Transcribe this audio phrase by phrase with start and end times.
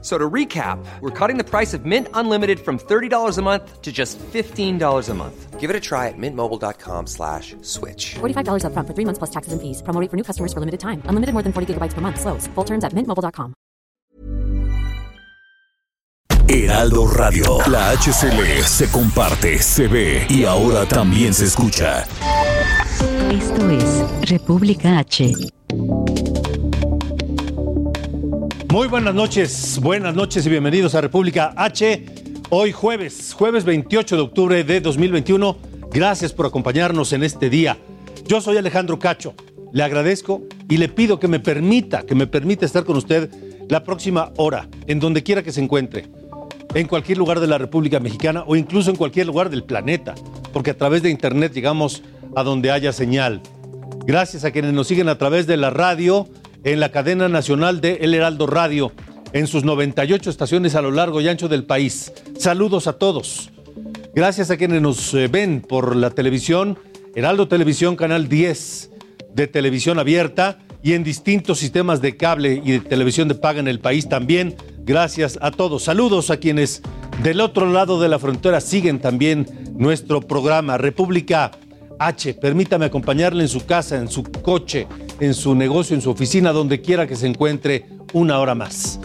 [0.00, 3.90] So to recap, we're cutting the price of Mint Unlimited from $30 a month to
[3.90, 5.58] just $15 a month.
[5.58, 8.14] Give it a try at mintmobile.com slash switch.
[8.20, 9.82] $45 up front for three months plus taxes and fees.
[9.82, 11.02] Promo rate for new customers for limited time.
[11.06, 12.20] Unlimited more than 40 gigabytes per month.
[12.20, 12.46] Slows.
[12.54, 13.54] Full terms at mintmobile.com.
[16.46, 17.58] Heraldo Radio.
[17.66, 22.06] La HCL se comparte, se ve y ahora también se escucha.
[23.30, 25.34] Esto es República H.
[28.70, 32.04] Muy buenas noches, buenas noches y bienvenidos a República H.
[32.50, 35.56] Hoy jueves, jueves 28 de octubre de 2021.
[35.90, 37.78] Gracias por acompañarnos en este día.
[38.26, 39.32] Yo soy Alejandro Cacho.
[39.72, 43.30] Le agradezco y le pido que me permita, que me permita estar con usted
[43.70, 46.06] la próxima hora, en donde quiera que se encuentre,
[46.74, 50.14] en cualquier lugar de la República Mexicana o incluso en cualquier lugar del planeta,
[50.52, 52.02] porque a través de Internet llegamos
[52.36, 53.40] a donde haya señal.
[54.04, 56.28] Gracias a quienes nos siguen a través de la radio,
[56.72, 58.92] en la cadena nacional de El Heraldo Radio,
[59.32, 62.12] en sus 98 estaciones a lo largo y ancho del país.
[62.38, 63.50] Saludos a todos.
[64.14, 66.78] Gracias a quienes nos eh, ven por la televisión,
[67.14, 68.90] Heraldo Televisión, Canal 10
[69.32, 73.68] de televisión abierta y en distintos sistemas de cable y de televisión de paga en
[73.68, 74.54] el país también.
[74.80, 75.84] Gracias a todos.
[75.84, 76.82] Saludos a quienes
[77.22, 81.50] del otro lado de la frontera siguen también nuestro programa República
[81.98, 82.34] H.
[82.34, 84.86] Permítame acompañarle en su casa, en su coche,
[85.20, 89.00] en su negocio, en su oficina, donde quiera que se encuentre una hora más.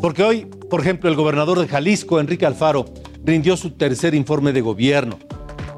[0.00, 2.86] Porque hoy, por ejemplo, el gobernador de Jalisco, Enrique Alfaro,
[3.24, 5.18] rindió su tercer informe de gobierno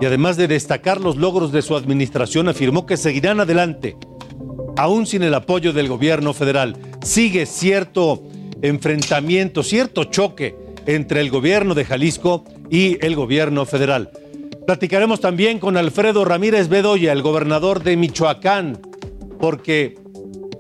[0.00, 3.96] y además de destacar los logros de su administración, afirmó que seguirán adelante,
[4.76, 6.76] aún sin el apoyo del gobierno federal.
[7.02, 8.22] Sigue cierto
[8.62, 10.54] enfrentamiento, cierto choque
[10.86, 14.10] entre el gobierno de Jalisco y el gobierno federal.
[14.66, 18.80] Platicaremos también con Alfredo Ramírez Bedoya, el gobernador de Michoacán,
[19.38, 19.98] porque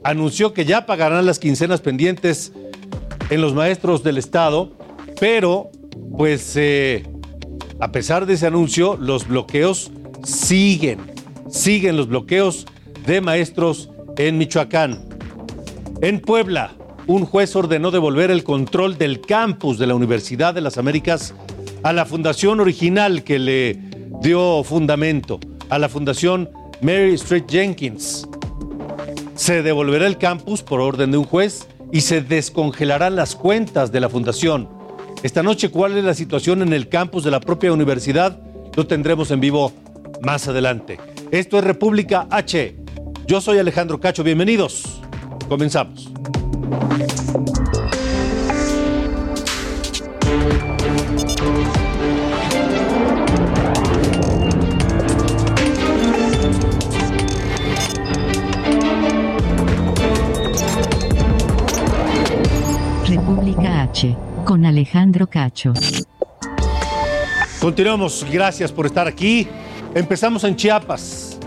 [0.04, 2.52] anunció que ya pagarán las quincenas pendientes
[3.30, 4.72] en los maestros del Estado,
[5.18, 5.70] pero
[6.16, 7.04] pues eh,
[7.80, 9.90] a pesar de ese anuncio, los bloqueos
[10.24, 11.00] siguen,
[11.50, 12.66] siguen los bloqueos
[13.06, 15.04] de maestros en Michoacán.
[16.00, 16.72] En Puebla,
[17.06, 21.34] un juez ordenó devolver el control del campus de la Universidad de las Américas
[21.82, 23.78] a la fundación original que le
[24.20, 25.38] dio fundamento,
[25.68, 26.50] a la fundación
[26.80, 28.26] Mary Street Jenkins.
[29.36, 34.00] Se devolverá el campus por orden de un juez y se descongelarán las cuentas de
[34.00, 34.68] la fundación.
[35.22, 38.40] Esta noche, ¿cuál es la situación en el campus de la propia universidad?
[38.74, 39.72] Lo tendremos en vivo
[40.22, 40.98] más adelante.
[41.30, 42.76] Esto es República H.
[43.26, 45.02] Yo soy Alejandro Cacho, bienvenidos.
[45.48, 46.10] Comenzamos.
[64.44, 65.72] Con Alejandro Cacho.
[67.60, 69.48] Continuamos, gracias por estar aquí.
[69.94, 71.38] Empezamos en Chiapas.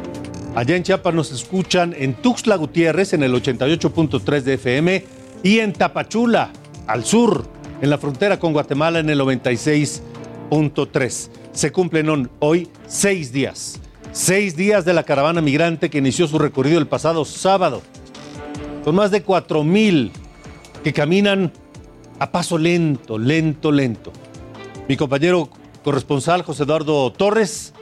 [0.55, 5.05] Allá en Chiapas nos escuchan en Tuxtla Gutiérrez en el 88.3 de FM
[5.43, 6.49] y en Tapachula,
[6.87, 7.45] al sur,
[7.81, 11.29] en la frontera con Guatemala en el 96.3.
[11.51, 13.79] Se cumplen hoy seis días.
[14.11, 17.83] Seis días de la caravana migrante que inició su recorrido el pasado sábado.
[18.83, 20.11] Con más de 4 mil
[20.83, 21.53] que caminan
[22.19, 24.11] a paso lento, lento, lento.
[24.87, 25.49] Mi compañero
[25.83, 27.73] corresponsal José Eduardo Torres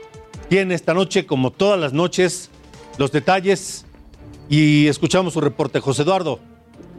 [0.48, 2.50] tiene esta noche, como todas las noches,
[2.98, 3.84] los detalles
[4.48, 5.80] y escuchamos su reporte.
[5.80, 6.38] José Eduardo,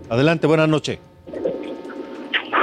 [0.09, 0.99] adelante, buenas noches.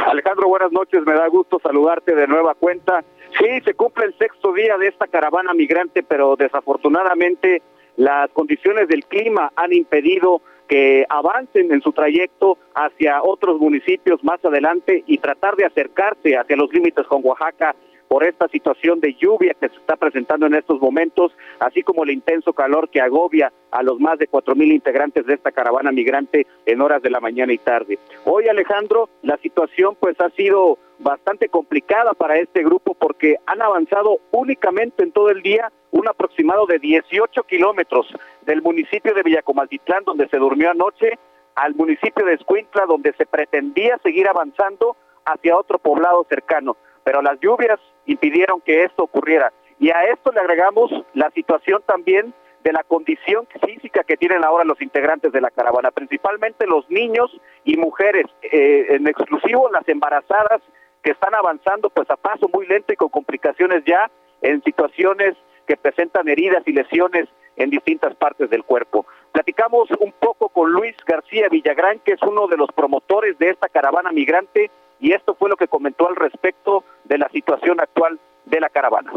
[0.06, 3.03] Alejandro, buenas noches, me da gusto saludarte de nueva cuenta.
[3.38, 7.62] Sí, se cumple el sexto día de esta caravana migrante, pero desafortunadamente
[7.97, 14.44] las condiciones del clima han impedido que avancen en su trayecto hacia otros municipios más
[14.44, 17.74] adelante y tratar de acercarse hacia los límites con Oaxaca
[18.08, 22.10] por esta situación de lluvia que se está presentando en estos momentos, así como el
[22.10, 26.47] intenso calor que agobia a los más de cuatro mil integrantes de esta caravana migrante
[26.64, 27.98] en horas de la mañana y tarde.
[28.24, 34.18] Hoy, Alejandro, la situación pues ha sido bastante complicada para este grupo porque han avanzado
[34.32, 38.06] únicamente en todo el día un aproximado de 18 kilómetros
[38.42, 41.18] del municipio de Villacomaltitlán, donde se durmió anoche,
[41.54, 46.76] al municipio de Escuintla, donde se pretendía seguir avanzando hacia otro poblado cercano.
[47.03, 49.53] Pero las lluvias impidieron que esto ocurriera.
[49.78, 52.32] Y a esto le agregamos la situación también
[52.64, 57.30] de la condición física que tienen ahora los integrantes de la caravana, principalmente los niños
[57.64, 60.62] y mujeres, eh, en exclusivo las embarazadas
[61.03, 64.10] que están avanzando pues a paso muy lento y con complicaciones ya
[64.42, 65.36] en situaciones
[65.66, 69.06] que presentan heridas y lesiones en distintas partes del cuerpo.
[69.32, 73.68] Platicamos un poco con Luis García Villagrán, que es uno de los promotores de esta
[73.68, 74.70] caravana migrante,
[75.01, 79.13] y esto fue lo que comentó al respecto de la situación actual de la caravana.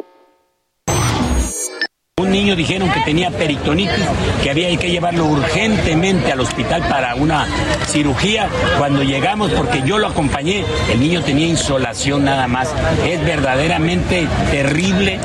[2.20, 4.06] Un niño dijeron que tenía peritonitis,
[4.44, 7.46] que había que llevarlo urgentemente al hospital para una
[7.86, 8.50] cirugía.
[8.78, 12.76] Cuando llegamos, porque yo lo acompañé, el niño tenía insolación nada más.
[13.06, 15.18] Es verdaderamente terrible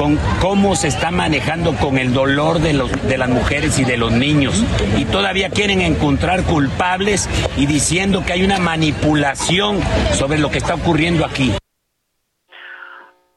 [0.00, 3.98] con cómo se está manejando con el dolor de, los, de las mujeres y de
[3.98, 4.64] los niños.
[4.96, 9.78] Y todavía quieren encontrar culpables y diciendo que hay una manipulación
[10.14, 11.52] sobre lo que está ocurriendo aquí.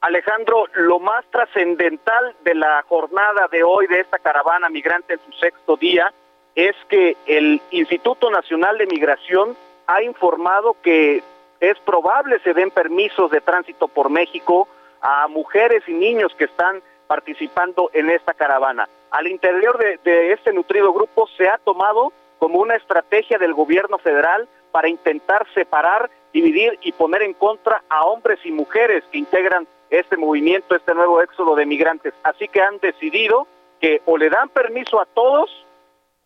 [0.00, 5.38] Alejandro, lo más trascendental de la jornada de hoy de esta caravana migrante en su
[5.38, 6.14] sexto día
[6.54, 9.54] es que el Instituto Nacional de Migración
[9.86, 11.22] ha informado que
[11.60, 14.66] es probable se den permisos de tránsito por México
[15.04, 18.88] a mujeres y niños que están participando en esta caravana.
[19.10, 24.48] Al interior de, este nutrido grupo se ha tomado como una estrategia del gobierno federal
[24.72, 30.16] para intentar separar, dividir y poner en contra a hombres y mujeres que integran este
[30.16, 32.14] movimiento, este nuevo éxodo de migrantes.
[32.22, 33.46] Así que han decidido
[33.80, 35.50] que o le dan permiso a todos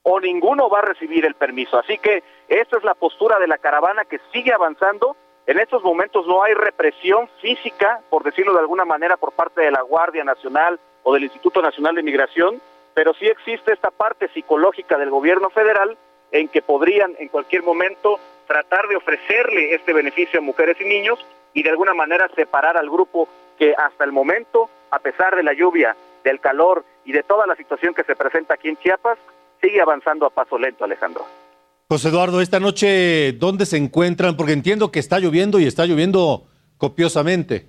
[0.05, 1.79] o ninguno va a recibir el permiso.
[1.79, 5.17] Así que esta es la postura de la caravana que sigue avanzando.
[5.49, 9.71] En estos momentos no hay represión física, por decirlo de alguna manera, por parte de
[9.71, 12.61] la Guardia Nacional o del Instituto Nacional de Migración,
[12.93, 15.97] pero sí existe esta parte psicológica del gobierno federal
[16.33, 21.19] en que podrían en cualquier momento tratar de ofrecerle este beneficio a mujeres y niños
[21.55, 23.27] y de alguna manera separar al grupo
[23.59, 27.57] que hasta el momento, a pesar de la lluvia, del calor y de toda la
[27.57, 29.19] situación que se presenta aquí en Chiapas,
[29.63, 31.25] sigue avanzando a paso lento, Alejandro.
[31.91, 34.37] José Eduardo, esta noche, ¿dónde se encuentran?
[34.37, 36.45] Porque entiendo que está lloviendo y está lloviendo
[36.77, 37.65] copiosamente.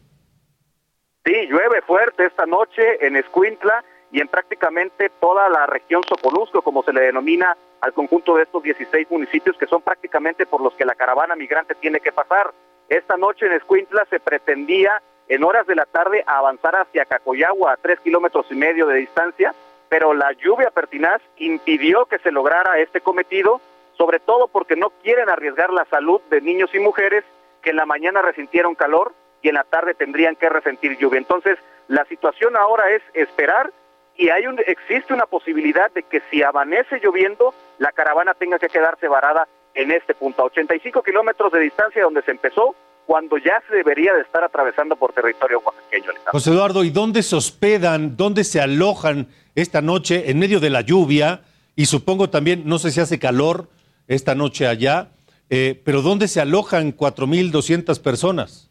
[1.23, 3.81] Sí, llueve fuerte esta noche en Escuintla
[4.11, 8.61] y en prácticamente toda la región Soconusco, como se le denomina al conjunto de estos
[8.61, 12.53] 16 municipios que son prácticamente por los que la caravana migrante tiene que pasar.
[12.89, 17.77] Esta noche en Escuintla se pretendía en horas de la tarde avanzar hacia Cacoyagua a
[17.77, 19.55] tres kilómetros y medio de distancia,
[19.87, 23.61] pero la lluvia pertinaz impidió que se lograra este cometido,
[23.99, 27.25] sobre todo porque no quieren arriesgar la salud de niños y mujeres
[27.61, 31.17] que en la mañana resintieron calor y en la tarde tendrían que resentir lluvia.
[31.17, 31.59] Entonces,
[31.89, 33.73] la situación ahora es esperar
[34.15, 38.67] y hay un, existe una posibilidad de que si amanece lloviendo, la caravana tenga que
[38.67, 42.75] quedarse varada en este punto, a 85 kilómetros de distancia donde se empezó,
[43.05, 46.11] cuando ya se debería de estar atravesando por territorio oaxaqueño.
[46.27, 50.81] José Eduardo, ¿y dónde se hospedan, dónde se alojan esta noche en medio de la
[50.81, 51.41] lluvia?
[51.75, 53.67] Y supongo también, no sé si hace calor
[54.09, 55.11] esta noche allá,
[55.49, 58.69] eh, pero ¿dónde se alojan 4.200 personas?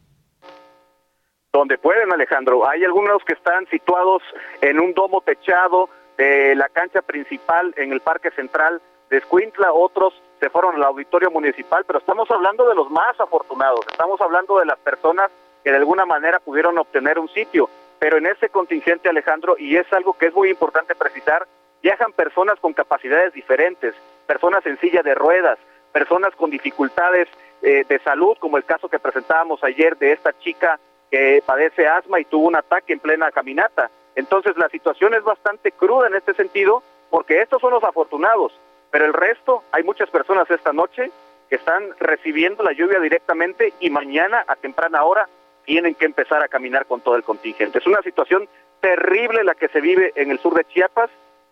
[1.51, 2.69] Donde pueden, Alejandro.
[2.69, 4.21] Hay algunos que están situados
[4.61, 10.13] en un domo techado de la cancha principal en el Parque Central de Escuintla, otros
[10.39, 14.65] se fueron al auditorio municipal, pero estamos hablando de los más afortunados, estamos hablando de
[14.65, 15.31] las personas
[15.63, 19.91] que de alguna manera pudieron obtener un sitio, pero en ese contingente, Alejandro, y es
[19.91, 21.47] algo que es muy importante precisar,
[21.81, 23.95] viajan personas con capacidades diferentes,
[24.29, 25.57] personas en silla de ruedas,
[25.91, 27.27] personas con dificultades
[27.63, 32.19] eh, de salud, como el caso que presentábamos ayer de esta chica que padece asma
[32.19, 33.89] y tuvo un ataque en plena caminata.
[34.15, 38.53] Entonces la situación es bastante cruda en este sentido, porque estos son los afortunados,
[38.91, 41.09] pero el resto, hay muchas personas esta noche
[41.49, 45.27] que están recibiendo la lluvia directamente y mañana a temprana hora
[45.65, 47.79] tienen que empezar a caminar con todo el contingente.
[47.79, 48.47] Es una situación
[48.79, 51.09] terrible la que se vive en el sur de Chiapas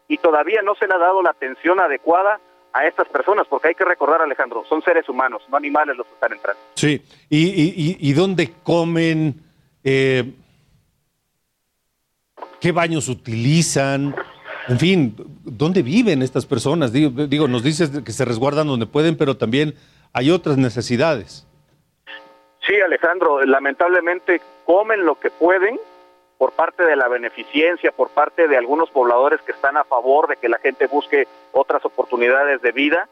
[0.08, 2.40] y todavía no se le ha dado la atención adecuada
[2.74, 6.14] a estas personas, porque hay que recordar, Alejandro, son seres humanos, no animales los que
[6.14, 6.62] están entrando.
[6.76, 9.42] Sí, ¿y, y, y, dónde comen?
[9.84, 10.34] Eh,
[12.60, 14.16] ¿Qué baños utilizan?
[14.68, 16.92] En fin, ¿dónde viven estas personas?
[16.92, 19.76] Digo, nos dices que se resguardan donde pueden, pero también
[20.14, 21.48] hay otras necesidades.
[22.68, 25.80] Sí, Alejandro, lamentablemente comen lo que pueden
[26.38, 30.38] por parte de la beneficencia, por parte de algunos pobladores que están a favor de
[30.38, 33.08] que la gente busque otras oportunidades de vida.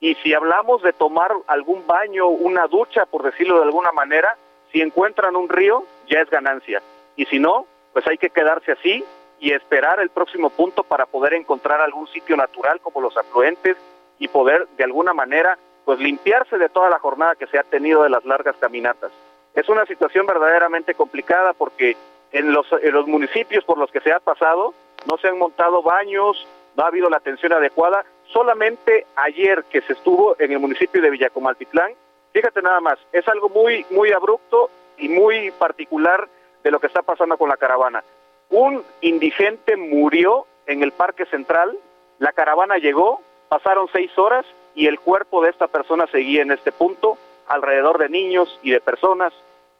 [0.00, 4.36] Y si hablamos de tomar algún baño, una ducha, por decirlo de alguna manera,
[4.72, 6.82] si encuentran un río, ya es ganancia.
[7.16, 9.04] Y si no, pues hay que quedarse así
[9.38, 13.76] y esperar el próximo punto para poder encontrar algún sitio natural como los afluentes
[14.18, 18.02] y poder de alguna manera pues limpiarse de toda la jornada que se ha tenido
[18.02, 19.12] de las largas caminatas.
[19.54, 21.96] Es una situación verdaderamente complicada porque
[22.34, 22.66] en los,
[23.06, 24.74] municipios por los que se ha pasado
[25.08, 28.04] no se han montado baños, no ha habido la atención adecuada.
[28.32, 31.92] Solamente ayer que se estuvo en el municipio de Villacomaltitlán,
[32.32, 36.28] fíjate nada más, es algo muy, muy abrupto y muy particular
[36.64, 38.02] de lo que está pasando con la caravana.
[38.50, 41.78] Un indigente murió en el Parque Central,
[42.18, 46.72] la caravana llegó, pasaron seis horas y el cuerpo de esta persona seguía en este
[46.72, 49.32] punto, alrededor de niños y de personas,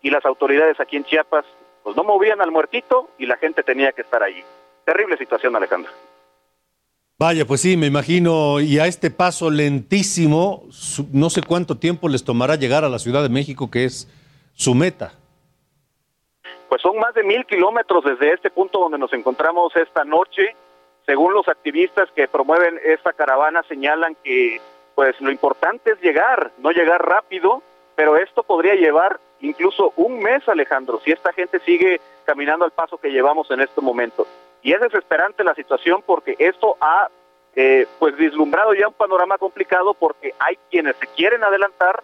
[0.02, 1.46] y las autoridades aquí en Chiapas
[1.84, 4.42] pues no movían al muertito y la gente tenía que estar allí.
[4.84, 5.92] Terrible situación, Alejandro.
[7.16, 10.64] Vaya, pues sí, me imagino, y a este paso lentísimo,
[11.12, 14.08] no sé cuánto tiempo les tomará llegar a la Ciudad de México, que es
[14.54, 15.12] su meta.
[16.68, 20.56] Pues son más de mil kilómetros desde este punto donde nos encontramos esta noche.
[21.06, 24.60] Según los activistas que promueven esta caravana, señalan que
[24.96, 27.62] pues lo importante es llegar, no llegar rápido,
[27.94, 32.98] pero esto podría llevar incluso un mes, Alejandro, si esta gente sigue caminando al paso
[32.98, 34.26] que llevamos en este momento.
[34.62, 37.08] Y es desesperante la situación porque esto ha
[37.54, 42.02] eh, pues vislumbrado ya un panorama complicado porque hay quienes se quieren adelantar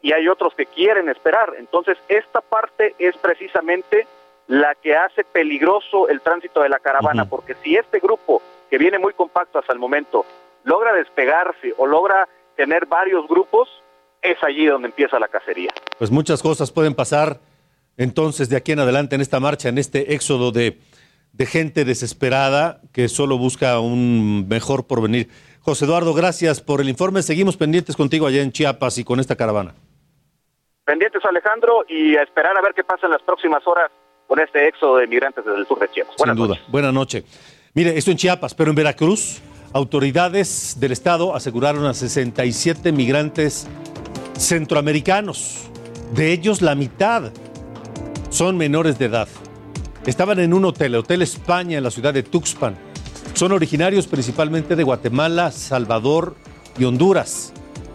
[0.00, 1.54] y hay otros que quieren esperar.
[1.58, 4.06] Entonces, esta parte es precisamente
[4.46, 8.98] la que hace peligroso el tránsito de la caravana, porque si este grupo, que viene
[8.98, 10.26] muy compacto hasta el momento,
[10.64, 13.81] logra despegarse o logra tener varios grupos,
[14.22, 15.70] es allí donde empieza la cacería.
[15.98, 17.40] Pues muchas cosas pueden pasar
[17.96, 20.78] entonces de aquí en adelante en esta marcha, en este éxodo de,
[21.32, 25.28] de gente desesperada que solo busca un mejor porvenir.
[25.60, 27.22] José Eduardo, gracias por el informe.
[27.22, 29.74] Seguimos pendientes contigo allá en Chiapas y con esta caravana.
[30.84, 33.90] Pendientes, Alejandro, y a esperar a ver qué pasa en las próximas horas
[34.26, 36.14] con este éxodo de migrantes desde el sur de Chiapas.
[36.16, 36.58] Sin duda.
[36.68, 37.24] Buenas noches.
[37.74, 39.40] Mire, esto en Chiapas, pero en Veracruz,
[39.72, 43.68] autoridades del Estado aseguraron a 67 migrantes
[44.42, 45.68] centroamericanos.
[46.14, 47.30] De ellos, la mitad
[48.30, 49.28] son menores de edad.
[50.04, 52.76] Estaban en un hotel, Hotel España, en la ciudad de Tuxpan.
[53.34, 56.36] Son originarios principalmente de Guatemala, Salvador
[56.78, 57.52] y Honduras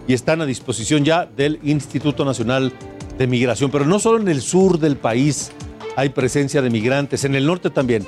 [0.08, 2.72] y están a disposición ya del Instituto Nacional
[3.18, 3.70] de Migración.
[3.70, 5.52] Pero no solo en el sur del país
[5.96, 8.08] hay presencia de migrantes, en el norte también.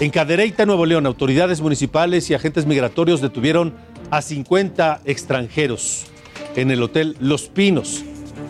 [0.00, 3.74] En Cadereyta, Nuevo León, autoridades municipales y agentes migratorios detuvieron
[4.10, 6.11] a 50 extranjeros
[6.56, 8.04] en el hotel Los Pinos.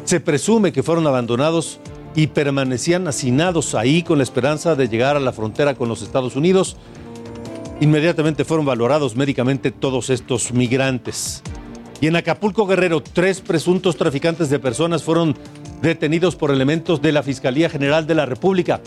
[0.05, 1.81] Se presume que fueron abandonados
[2.15, 6.37] y permanecían hacinados ahí con la esperanza de llegar a la frontera con los Estados
[6.37, 6.77] Unidos.
[7.81, 11.43] Inmediatamente fueron valorados médicamente todos estos migrantes.
[12.01, 15.37] Y en Acapulco Guerrero, tres presuntos traficantes de personas fueron
[15.81, 18.81] detenidos por elementos de la Fiscalía General de la República.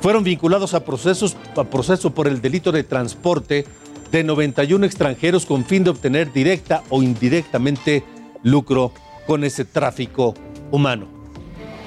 [0.00, 1.36] Fueron vinculados a, procesos,
[1.70, 3.66] proceso por el delito de transporte
[4.10, 8.04] de 91 extranjeros con fin de obtener directa o indirectamente
[8.42, 8.92] lucro
[9.26, 10.34] con ese tráfico
[10.70, 11.06] humano.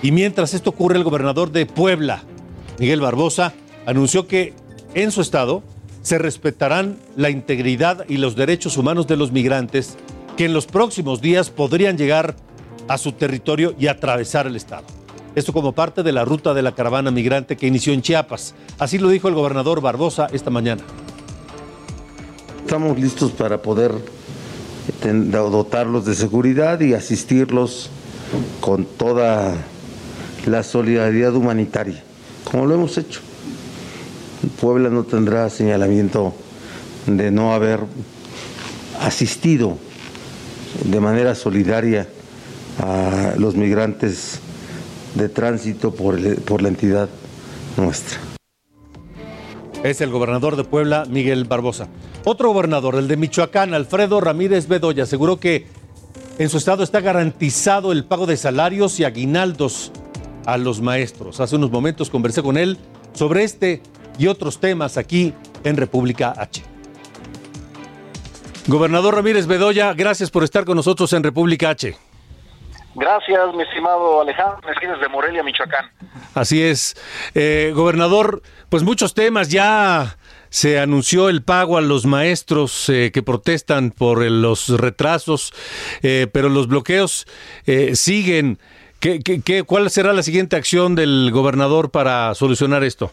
[0.01, 2.23] Y mientras esto ocurre, el gobernador de Puebla,
[2.79, 3.53] Miguel Barbosa,
[3.85, 4.53] anunció que
[4.93, 5.63] en su estado
[6.01, 9.97] se respetarán la integridad y los derechos humanos de los migrantes
[10.37, 12.35] que en los próximos días podrían llegar
[12.87, 14.85] a su territorio y atravesar el estado.
[15.33, 18.53] Esto como parte de la ruta de la caravana migrante que inició en Chiapas.
[18.77, 20.83] Así lo dijo el gobernador Barbosa esta mañana.
[22.61, 23.91] Estamos listos para poder
[25.31, 27.89] dotarlos de seguridad y asistirlos
[28.61, 29.55] con toda
[30.45, 32.03] la solidaridad humanitaria,
[32.43, 33.21] como lo hemos hecho.
[34.59, 36.33] Puebla no tendrá señalamiento
[37.07, 37.79] de no haber
[39.01, 39.77] asistido
[40.83, 42.07] de manera solidaria
[42.79, 44.39] a los migrantes
[45.15, 47.09] de tránsito por, por la entidad
[47.77, 48.19] nuestra.
[49.83, 51.87] Es el gobernador de Puebla, Miguel Barbosa.
[52.27, 55.67] Otro gobernador, el de Michoacán, Alfredo Ramírez Bedoya, aseguró que
[56.39, 59.91] en su estado está garantizado el pago de salarios y aguinaldos
[60.47, 61.39] a los maestros.
[61.39, 62.79] Hace unos momentos conversé con él
[63.13, 63.83] sobre este
[64.17, 66.63] y otros temas aquí en República H.
[68.65, 71.95] Gobernador Ramírez Bedoya, gracias por estar con nosotros en República H.
[72.95, 74.67] Gracias, mi estimado Alejandro,
[74.99, 75.91] de Morelia, Michoacán.
[76.33, 76.95] Así es.
[77.35, 80.17] Eh, gobernador, pues muchos temas ya
[80.55, 85.51] se anunció el pago a los maestros eh, que protestan por los retrasos,
[86.01, 87.27] eh, pero los bloqueos
[87.93, 88.57] siguen.
[89.01, 93.11] ¿Qué, qué, cuál será la siguiente acción del gobernador para solucionar esto?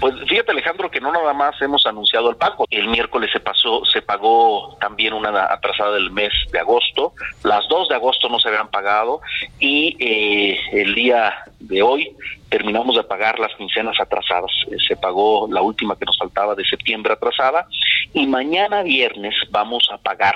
[0.00, 2.66] Pues fíjate Alejandro que no nada más hemos anunciado el pago.
[2.68, 7.14] El miércoles se pasó, se pagó también una atrasada del mes de agosto.
[7.44, 9.20] Las dos de agosto no se habían pagado
[9.60, 12.16] y eh, el día de hoy
[12.50, 14.50] terminamos de pagar las quincenas atrasadas.
[14.70, 17.66] Eh, se pagó la última que nos faltaba de septiembre atrasada
[18.12, 20.34] Y mañana viernes vamos a pagar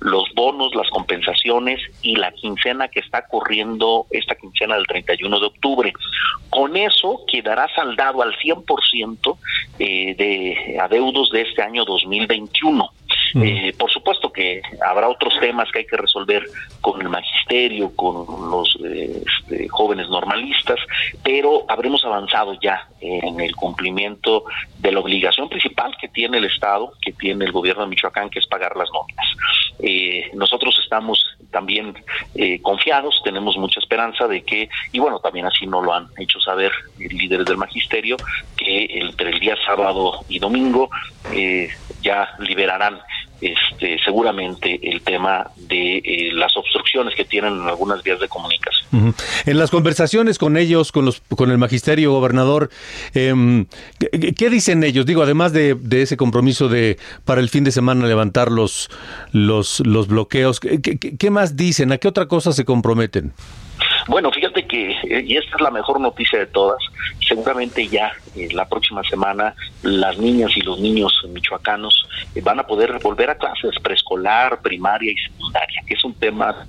[0.00, 5.46] los bonos, las compensaciones y la quincena que está corriendo esta quincena del 31 de
[5.46, 5.92] octubre.
[6.50, 9.36] Con eso quedará saldado al 100%
[9.78, 12.90] eh, de adeudos de este año 2021.
[13.42, 13.92] Eh, por
[14.36, 16.44] supuesto que habrá otros temas que hay que resolver
[16.80, 20.78] con el magisterio, con los eh, este, jóvenes normalistas,
[21.24, 24.44] pero habremos avanzado ya en el cumplimiento
[24.78, 28.38] de la obligación principal que tiene el Estado, que tiene el gobierno de Michoacán, que
[28.38, 29.26] es pagar las nóminas.
[29.78, 31.94] Eh, nosotros estamos también
[32.62, 36.72] confiados, tenemos mucha esperanza de que, y bueno, también así nos lo han hecho saber
[36.98, 38.16] líderes del magisterio,
[38.56, 40.90] que entre el día sábado y domingo
[42.02, 43.00] ya liberarán
[43.40, 49.14] este, seguramente el tema de eh, las obstrucciones que tienen en algunas vías de comunicación.
[49.44, 52.70] En las conversaciones con ellos, con los, con el magisterio gobernador,
[53.14, 53.66] em,
[53.98, 55.06] ¿qué, dicen ellos?
[55.06, 58.88] Digo, además de, ese compromiso de para el fin de semana levantar los,
[59.32, 61.92] los, los bloqueos, qué más dicen?
[61.92, 63.32] ¿A qué otra cosa se comprometen?
[64.08, 66.78] Bueno, fíjate que, eh, y esta es la mejor noticia de todas,
[67.26, 72.66] seguramente ya eh, la próxima semana las niñas y los niños michoacanos eh, van a
[72.66, 76.66] poder volver a clases preescolar, primaria y secundaria, que es un tema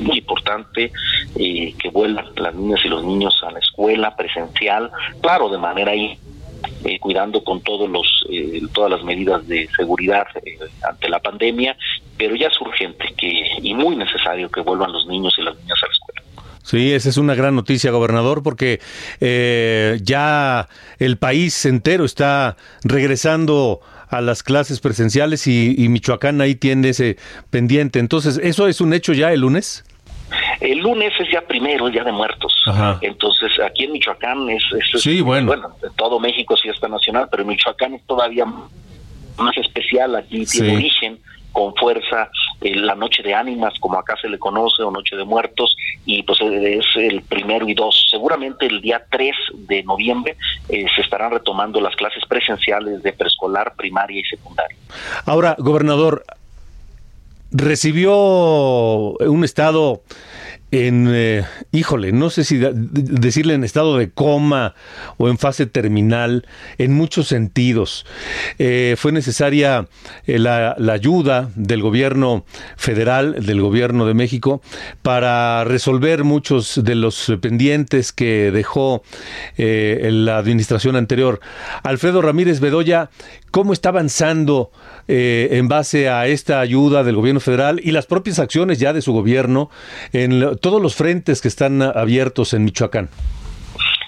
[0.00, 0.92] muy importante
[1.34, 6.16] que vuelvan las niñas y los niños a la escuela presencial, claro, de manera ahí
[7.00, 8.24] cuidando con todos los
[8.72, 10.26] todas las medidas de seguridad
[10.88, 11.76] ante la pandemia,
[12.16, 15.78] pero ya es urgente que y muy necesario que vuelvan los niños y las niñas
[15.82, 16.27] a la escuela.
[16.68, 18.78] Sí, esa es una gran noticia, gobernador, porque
[19.22, 26.90] eh, ya el país entero está regresando a las clases presenciales y, Michoacán ahí tiene
[26.90, 27.16] ese
[27.48, 28.00] pendiente.
[28.00, 29.82] Entonces, ¿eso es un hecho ya el lunes?
[30.60, 32.54] El lunes es ya primero, el día de muertos.
[33.00, 34.62] Entonces, aquí en Michoacán es,
[35.00, 35.46] sí, bueno.
[35.46, 40.44] bueno, en todo México es fiesta nacional, pero en Michoacán es todavía más especial, aquí
[40.44, 41.18] tiene origen
[41.50, 45.24] con fuerza eh, la noche de ánimas, como acá se le conoce, o noche de
[45.24, 48.06] muertos, y pues es el primero y dos.
[48.10, 50.36] Seguramente el día 3 de noviembre
[50.68, 54.76] eh, se estarán retomando las clases presenciales de preescolar, primaria y secundaria.
[55.24, 56.24] Ahora, gobernador,
[57.50, 60.02] recibió un estado
[60.70, 64.74] en, eh, híjole, no sé si decirle en estado de coma
[65.16, 68.04] o en fase terminal, en muchos sentidos.
[68.58, 69.88] Eh, fue necesaria
[70.26, 72.44] eh, la, ayuda del gobierno
[72.76, 74.60] federal, del gobierno de México,
[75.02, 79.02] para resolver muchos de los pendientes que dejó
[79.56, 81.40] la administración anterior.
[81.82, 83.10] Alfredo Ramírez Bedoya,
[83.50, 84.70] ¿cómo está avanzando
[85.06, 89.12] en base a esta ayuda del gobierno federal y las propias acciones ya de su
[89.12, 89.70] gobierno
[90.12, 93.08] en todos los frentes que están abiertos en Michoacán?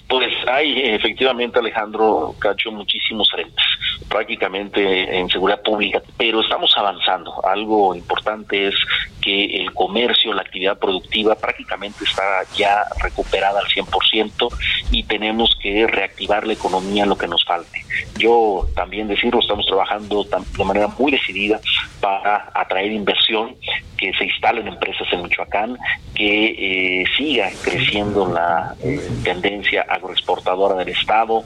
[0.09, 3.65] Pues hay efectivamente, Alejandro Cacho, muchísimos frentes,
[4.09, 7.33] prácticamente en seguridad pública, pero estamos avanzando.
[7.47, 8.75] Algo importante es
[9.21, 14.49] que el comercio, la actividad productiva prácticamente está ya recuperada al 100%
[14.91, 17.85] y tenemos que reactivar la economía en lo que nos falte.
[18.19, 21.61] Yo también decirlo, estamos trabajando de manera muy decidida
[22.01, 23.57] para atraer inversión,
[23.97, 25.77] que se instalen empresas en Michoacán,
[26.15, 31.45] que eh, siga creciendo la eh, tendencia agroexportadora del Estado,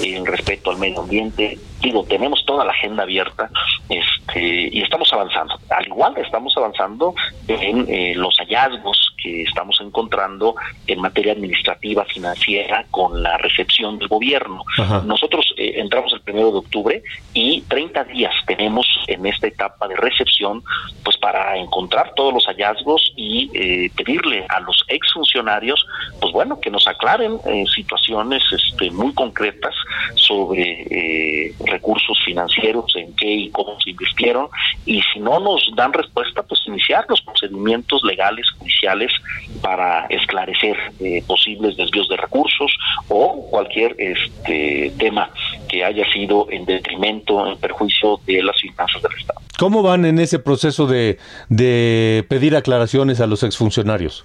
[0.00, 1.58] en respeto al medio ambiente.
[1.80, 3.50] Digo, tenemos toda la agenda abierta
[3.88, 5.58] este, y estamos avanzando.
[5.70, 7.14] Al igual estamos avanzando
[7.48, 10.54] en eh, los hallazgos que estamos encontrando
[10.86, 14.62] en materia administrativa, financiera, con la recepción del gobierno.
[15.04, 17.02] Nosotros entramos el primero de octubre
[17.34, 20.62] y 30 días tenemos en esta etapa de recepción,
[21.04, 25.84] pues para encontrar todos los hallazgos y eh, pedirle a los exfuncionarios,
[26.20, 29.74] pues bueno, que nos aclaren eh, situaciones este, muy concretas
[30.14, 34.48] sobre eh, recursos financieros, en qué y cómo se invirtieron,
[34.84, 39.12] y si no nos dan respuesta, pues iniciar los procedimientos legales, judiciales,
[39.60, 40.76] para esclarecer
[41.26, 42.72] posibles desvíos de recursos
[43.08, 45.30] o cualquier este tema
[45.68, 49.40] que haya sido en detrimento, en perjuicio de las finanzas del Estado.
[49.58, 51.18] ¿Cómo van en ese proceso de,
[52.28, 54.24] pedir aclaraciones a los exfuncionarios?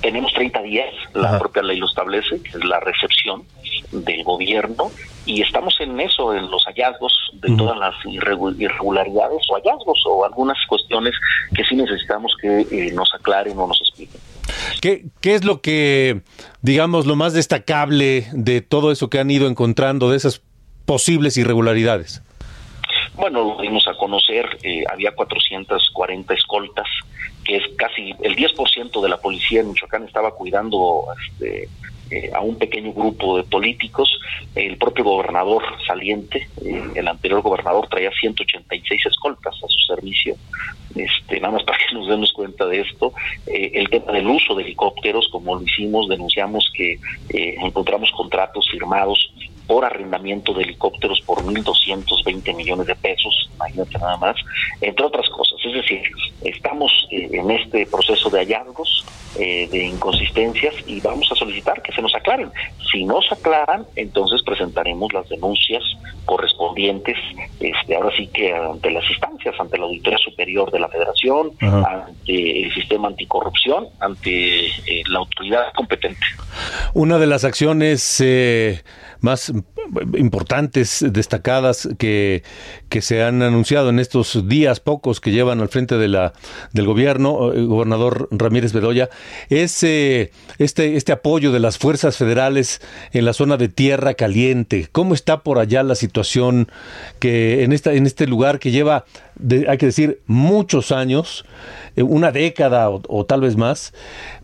[0.00, 3.44] Tenemos 30 días, la propia ley lo establece, que es la recepción
[3.92, 4.90] del gobierno,
[5.26, 10.56] y estamos en eso, en los hallazgos de todas las irregularidades o hallazgos o algunas
[10.68, 11.14] cuestiones
[11.54, 14.20] que sí necesitamos que eh, nos aclaren o nos expliquen.
[14.80, 16.22] ¿Qué, ¿Qué es lo que,
[16.62, 20.42] digamos, lo más destacable de todo eso que han ido encontrando, de esas
[20.86, 22.22] posibles irregularidades?
[23.14, 26.86] Bueno, lo dimos a conocer, eh, había 440 escoltas
[27.44, 31.68] que es casi el 10% de la policía en Michoacán estaba cuidando este,
[32.10, 34.10] eh, a un pequeño grupo de políticos.
[34.56, 40.34] El propio gobernador saliente, eh, el anterior gobernador, traía 186 escoltas a su servicio.
[40.96, 43.12] Este, nada más para que nos demos cuenta de esto.
[43.46, 46.98] Eh, el tema del uso de helicópteros, como lo hicimos, denunciamos que
[47.28, 49.32] encontramos contratos firmados
[49.70, 54.36] por arrendamiento de helicópteros por 1.220 millones de pesos, imagínate nada más,
[54.80, 55.49] entre otras cosas.
[55.64, 56.02] Es decir,
[56.42, 59.04] estamos en este proceso de hallazgos,
[59.38, 62.50] eh, de inconsistencias y vamos a solicitar que se nos aclaren.
[62.90, 65.84] Si no se aclaran, entonces presentaremos las denuncias
[66.24, 67.16] correspondientes,
[67.60, 72.64] este, ahora sí que ante las instancias, ante la Auditoría Superior de la Federación, ante
[72.64, 76.20] el sistema anticorrupción, ante eh, la autoridad competente.
[76.94, 78.82] Una de las acciones eh,
[79.20, 79.52] más
[80.16, 82.42] importantes, destacadas que,
[82.88, 86.32] que se han anunciado en estos días pocos que llevan al frente de la,
[86.72, 89.10] del gobierno, el gobernador Ramírez Bedoya,
[89.48, 92.80] es eh, este, este apoyo de las fuerzas federales
[93.12, 94.88] en la zona de Tierra Caliente.
[94.92, 96.70] ¿Cómo está por allá la situación
[97.18, 99.04] que en, esta, en este lugar que lleva,
[99.68, 101.44] hay que decir, muchos años,
[101.96, 103.92] eh, una década o tal vez más,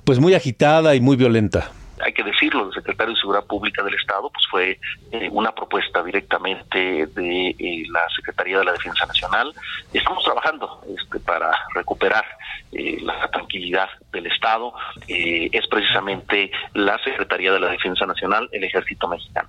[0.04, 1.70] pues muy agitada y muy violenta?
[2.00, 4.78] hay que decirlo, el secretario de Seguridad Pública del Estado, pues fue
[5.12, 9.52] eh, una propuesta directamente de eh, la Secretaría de la Defensa Nacional.
[9.92, 12.24] Estamos trabajando este, para recuperar
[12.72, 14.72] eh, la tranquilidad del Estado.
[15.09, 19.48] es precisamente la Secretaría de la Defensa Nacional, el Ejército Mexicano.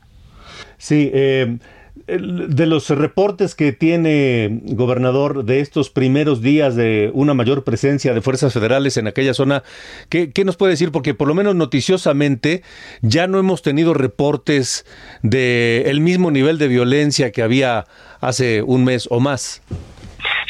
[0.78, 1.58] Sí, eh,
[2.06, 8.22] de los reportes que tiene gobernador de estos primeros días de una mayor presencia de
[8.22, 9.64] fuerzas federales en aquella zona,
[10.10, 10.92] ¿qué, nos puede decir?
[10.92, 12.64] Porque por lo menos noticiosamente
[13.02, 14.86] ya no hemos tenido reportes
[15.24, 17.86] de el mismo nivel de violencia que había
[18.20, 19.62] hace un mes o más.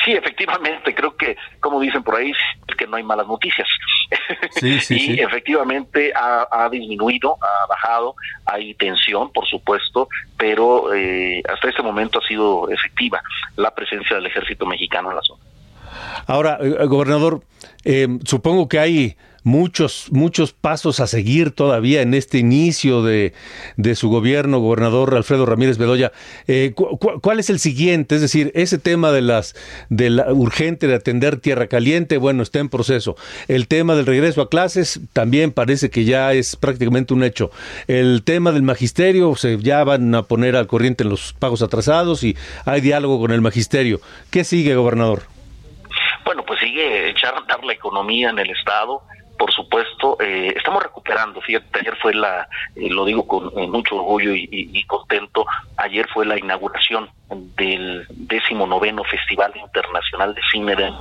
[0.08, 2.32] Sí, efectivamente, creo que, como dicen por ahí,
[2.66, 3.68] es que no hay malas noticias.
[4.52, 8.16] Sí, sí, y efectivamente ha, disminuido, ha bajado,
[8.46, 13.22] hay tensión, por supuesto, pero eh, hasta este momento ha sido efectiva
[13.58, 15.44] la presencia del ejército mexicano en la zona.
[16.26, 17.42] Ahora, eh, gobernador,
[17.84, 23.34] eh, supongo que hay muchos, muchos pasos a seguir todavía en este inicio de,
[23.96, 26.12] su gobierno, gobernador Alfredo Ramírez Bedoya.
[26.48, 28.16] Eh, ¿Cuál es el siguiente?
[28.16, 29.56] Es decir, ese tema de las
[29.90, 33.16] de la urgente de atender tierra caliente, bueno, está en proceso.
[33.48, 37.50] El tema del regreso a clases también parece que ya es prácticamente un hecho.
[37.88, 42.22] El tema del magisterio, se ya van a poner al corriente en los pagos atrasados
[42.24, 44.02] y hay diálogo con el magisterio.
[44.30, 45.24] ¿Qué sigue, gobernador?
[46.26, 49.04] Bueno, pues sigue echar a andar la economía en el estado
[49.38, 51.42] por supuesto, eh, estamos recuperando.
[51.42, 55.46] Fíjate, ayer fue la, eh, lo digo con mucho orgullo y, contento,
[55.78, 60.94] ayer fue la inauguración del décimo noveno Festival Internacional de Cine de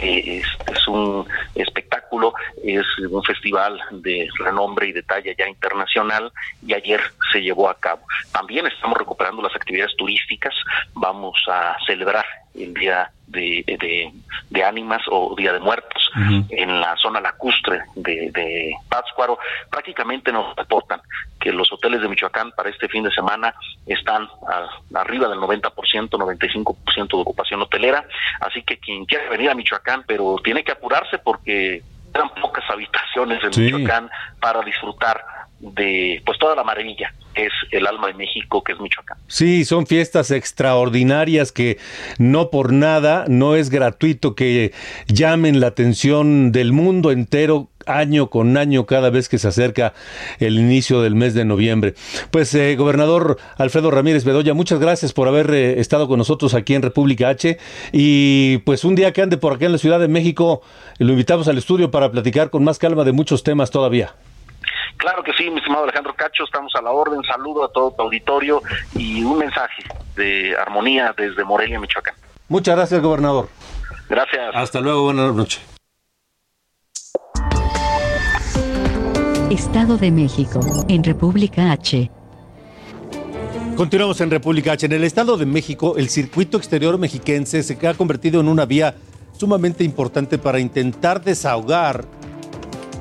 [0.00, 6.32] eh, es, un espectáculo, es un festival de renombre y de talla ya internacional
[6.64, 7.00] y ayer
[7.32, 8.02] se llevó a cabo.
[8.32, 10.54] También estamos recuperando las actividades turísticas,
[10.94, 14.12] vamos a celebrar el Día de,
[14.50, 16.10] de, Ánimas o Día de Muertos
[16.50, 19.38] en la zona lacustre de, de Pátzcuaro.
[19.70, 21.00] Prácticamente nos reportan
[21.38, 23.54] que los hoteles de Michoacán para este fin de semana
[23.86, 24.28] están
[24.94, 25.70] arriba del 90%,
[26.10, 28.04] 95% de ocupación hotelera.
[28.40, 31.82] Así que quien quiera venir a Michoacán, pero tiene que apurarse porque
[32.12, 37.86] eran pocas habitaciones en Michoacán para disfrutar de pues toda la maravilla que es el
[37.86, 39.18] alma de México, que es Michoacán.
[39.28, 41.78] Sí, son fiestas extraordinarias que
[42.18, 44.72] no por nada, no es gratuito que
[45.06, 49.94] llamen la atención del mundo entero año con año cada vez que se acerca
[50.40, 51.94] el inicio del mes de noviembre.
[52.30, 56.74] Pues eh, gobernador Alfredo Ramírez Bedoya, muchas gracias por haber eh, estado con nosotros aquí
[56.74, 57.58] en República H
[57.92, 60.62] y pues un día que ande por acá en la Ciudad de México,
[60.98, 64.14] lo invitamos al estudio para platicar con más calma de muchos temas todavía.
[64.98, 67.22] Claro que sí, mi estimado Alejandro Cacho, estamos a la orden.
[67.22, 68.60] Saludo a todo tu auditorio
[68.96, 69.84] y un mensaje
[70.16, 72.14] de armonía desde Morelia, Michoacán.
[72.48, 73.48] Muchas gracias, gobernador.
[74.08, 74.54] Gracias.
[74.54, 75.62] Hasta luego, buenas noches.
[79.50, 82.10] Estado de México, en República H.
[83.76, 84.86] Continuamos en República H.
[84.86, 88.96] En el Estado de México, el circuito exterior mexiquense se ha convertido en una vía
[89.32, 92.04] sumamente importante para intentar desahogar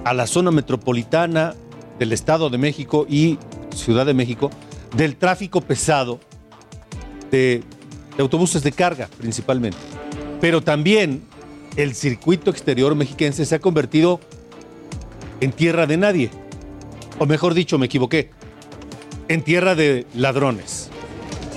[0.05, 1.55] a la zona metropolitana
[1.99, 3.37] del Estado de México y
[3.75, 4.49] Ciudad de México
[4.95, 6.19] del tráfico pesado
[7.31, 7.63] de,
[8.17, 9.77] autobuses de carga principalmente.
[10.41, 11.23] Pero también
[11.75, 14.19] el circuito exterior mexiquense se ha convertido
[15.39, 16.31] en tierra de nadie.
[17.19, 18.31] O mejor dicho, me equivoqué,
[19.27, 20.89] en tierra de ladrones.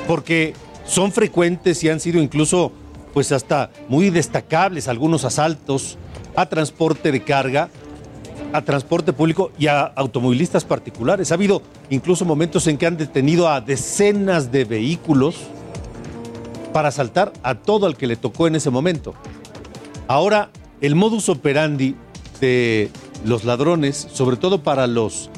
[0.07, 0.55] Porque
[0.87, 2.72] son frecuentes y han sido incluso,
[3.14, 5.96] pues hasta muy destacables algunos asaltos
[6.37, 7.70] a transporte de carga,
[8.52, 11.30] a transporte público y a automovilistas particulares.
[11.30, 15.36] Ha habido incluso momentos en que han detenido a decenas de vehículos
[16.72, 19.14] para asaltar a todo al que le tocó en ese momento.
[20.08, 21.94] Ahora, el modus operandi
[22.40, 22.90] de
[23.24, 25.30] los ladrones, sobre todo para los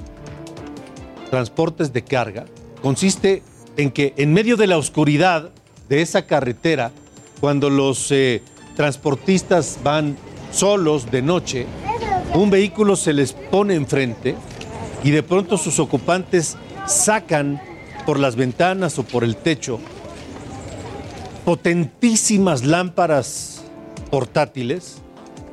[1.31, 2.45] transportes de carga,
[2.81, 3.43] consiste
[3.77, 5.51] en que en medio de la oscuridad
[5.89, 6.91] de esa carretera,
[7.41, 8.43] cuando los eh,
[8.77, 10.17] transportistas van
[10.53, 11.67] solos de noche,
[12.35, 14.37] un vehículo se les pone enfrente
[15.05, 17.61] y de pronto sus ocupantes sacan
[18.07, 19.79] por las ventanas o por el techo
[21.45, 23.63] potentísimas lámparas
[24.11, 24.99] portátiles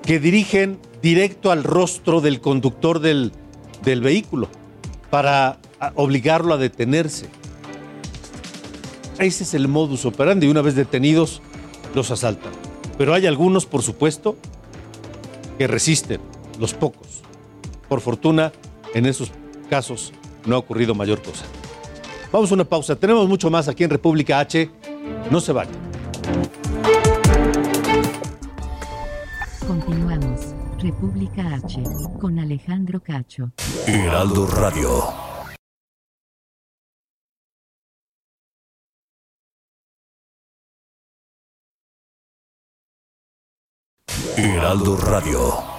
[0.03, 3.31] que dirigen directo al rostro del conductor del,
[3.83, 4.49] del vehículo
[5.09, 5.57] para
[5.95, 7.27] obligarlo a detenerse.
[9.17, 10.47] Ese es el modus operandi.
[10.47, 11.41] Una vez detenidos,
[11.93, 12.51] los asaltan.
[12.97, 14.37] Pero hay algunos, por supuesto,
[15.57, 16.21] que resisten,
[16.59, 17.21] los pocos.
[17.87, 18.51] Por fortuna,
[18.93, 19.31] en esos
[19.69, 20.13] casos
[20.45, 21.45] no ha ocurrido mayor cosa.
[22.31, 22.95] Vamos a una pausa.
[22.95, 24.69] Tenemos mucho más aquí en República H.
[25.31, 25.73] No se vayan.
[29.65, 30.53] Continuamos.
[30.79, 31.83] República H
[32.19, 33.51] con Alejandro Cacho.
[33.87, 35.29] Heraldo Radio.
[44.37, 45.78] Heraldo Radio.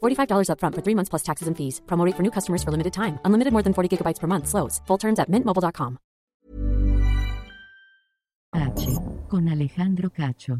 [0.00, 1.80] $45 upfront for three months plus taxes and fees.
[1.86, 3.18] Promo rate for new customers for limited time.
[3.24, 4.46] Unlimited more than 40 gigabytes per month.
[4.48, 4.80] Slows.
[4.86, 5.98] Full terms at mintmobile.com.
[8.54, 10.58] H con Alejandro Cacho.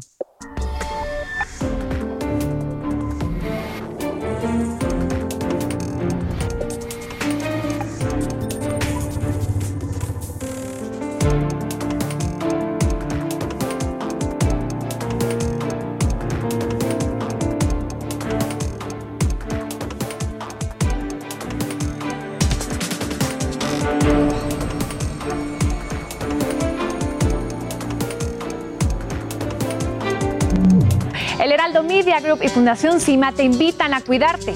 [31.61, 34.51] Heraldo Media Group y Fundación CIMA te invitan a cuidarte.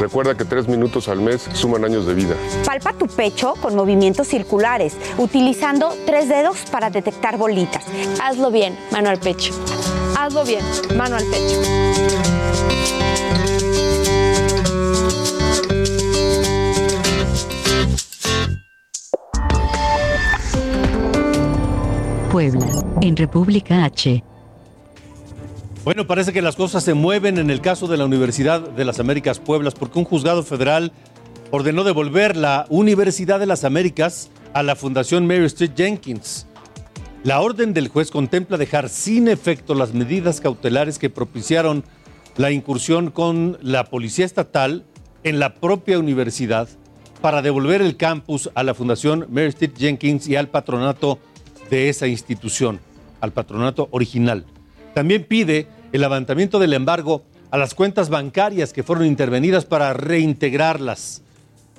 [0.00, 2.36] Recuerda que tres minutos al mes suman años de vida.
[2.64, 7.84] Palpa tu pecho con movimientos circulares, utilizando tres dedos para detectar bolitas.
[8.22, 9.52] Hazlo bien, mano al pecho.
[10.16, 10.64] Hazlo bien,
[10.96, 11.60] mano al pecho.
[22.30, 22.66] Puebla,
[23.00, 24.22] en República H.
[25.84, 29.00] Bueno, parece que las cosas se mueven en el caso de la Universidad de las
[29.00, 30.92] Américas Pueblas, porque un juzgado federal
[31.50, 36.46] ordenó devolver la Universidad de las Américas a la Fundación Mary Street Jenkins.
[37.22, 41.84] La orden del juez contempla dejar sin efecto las medidas cautelares que propiciaron
[42.38, 44.86] la incursión con la Policía Estatal
[45.22, 46.66] en la propia universidad
[47.20, 51.18] para devolver el campus a la Fundación Mary Street Jenkins y al patronato
[51.68, 52.80] de esa institución,
[53.20, 54.46] al patronato original.
[54.94, 61.22] También pide el levantamiento del embargo a las cuentas bancarias que fueron intervenidas para reintegrarlas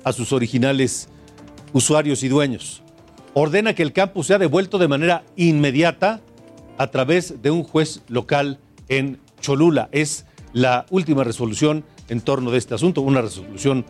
[0.04, 1.08] a sus originales
[1.72, 2.82] usuarios y dueños.
[3.34, 6.20] Ordena que el campus sea devuelto de manera inmediata
[6.78, 9.88] a través de un juez local en Cholula.
[9.92, 13.84] Es la última resolución en torno de este asunto, una resolución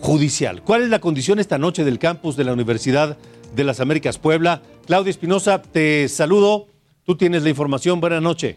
[0.00, 0.62] judicial.
[0.62, 3.16] ¿Cuál es la condición esta noche del campus de la Universidad
[3.54, 4.62] de las Américas Puebla?
[4.86, 6.66] Claudia Espinosa, te saludo.
[7.04, 8.00] Tú tienes la información.
[8.00, 8.56] Buenas noches.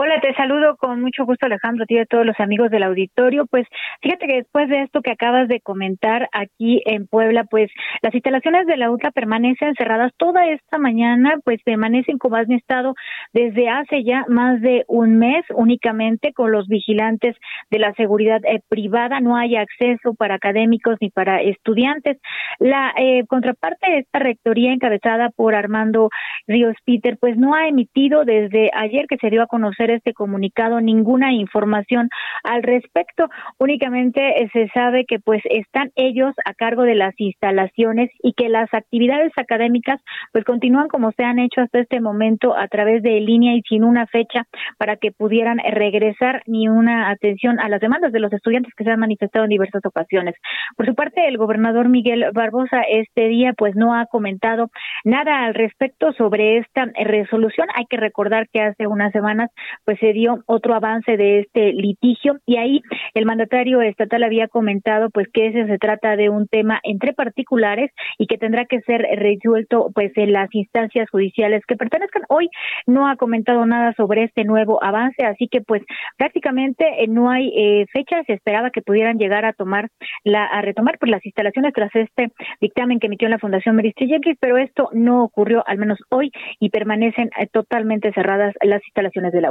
[0.00, 3.46] Hola, te saludo con mucho gusto Alejandro, a todos los amigos del auditorio.
[3.46, 3.66] Pues
[4.00, 7.68] fíjate que después de esto que acabas de comentar aquí en Puebla, pues
[8.00, 12.94] las instalaciones de la UTLA permanecen cerradas toda esta mañana, pues permanecen como han estado
[13.32, 17.34] desde hace ya más de un mes únicamente con los vigilantes
[17.68, 19.18] de la seguridad eh, privada.
[19.18, 22.18] No hay acceso para académicos ni para estudiantes.
[22.60, 26.08] La eh, contraparte de esta rectoría encabezada por Armando
[26.46, 30.14] Ríos Peter, pues no ha emitido desde ayer que se dio a conocer este este
[30.14, 32.08] comunicado ninguna información
[32.42, 33.28] al respecto.
[33.58, 38.48] Únicamente eh, se sabe que pues están ellos a cargo de las instalaciones y que
[38.48, 40.00] las actividades académicas
[40.32, 43.84] pues continúan como se han hecho hasta este momento a través de línea y sin
[43.84, 44.44] una fecha
[44.78, 48.90] para que pudieran regresar ni una atención a las demandas de los estudiantes que se
[48.90, 50.36] han manifestado en diversas ocasiones.
[50.76, 54.70] Por su parte, el gobernador Miguel Barbosa este día pues no ha comentado
[55.04, 57.68] nada al respecto sobre esta resolución.
[57.74, 59.50] Hay que recordar que hace unas semanas
[59.84, 62.38] pues se dio otro avance de este litigio.
[62.46, 62.82] Y ahí
[63.14, 67.90] el mandatario estatal había comentado pues que ese se trata de un tema entre particulares
[68.18, 72.22] y que tendrá que ser resuelto pues en las instancias judiciales que pertenezcan.
[72.28, 72.48] Hoy
[72.86, 75.82] no ha comentado nada sobre este nuevo avance, así que pues
[76.16, 79.88] prácticamente eh, no hay eh, fecha, se esperaba que pudieran llegar a tomar
[80.24, 84.08] la a retomar pues las instalaciones tras este dictamen que emitió la Fundación Meristri
[84.40, 89.40] pero esto no ocurrió al menos hoy y permanecen eh, totalmente cerradas las instalaciones de
[89.40, 89.50] la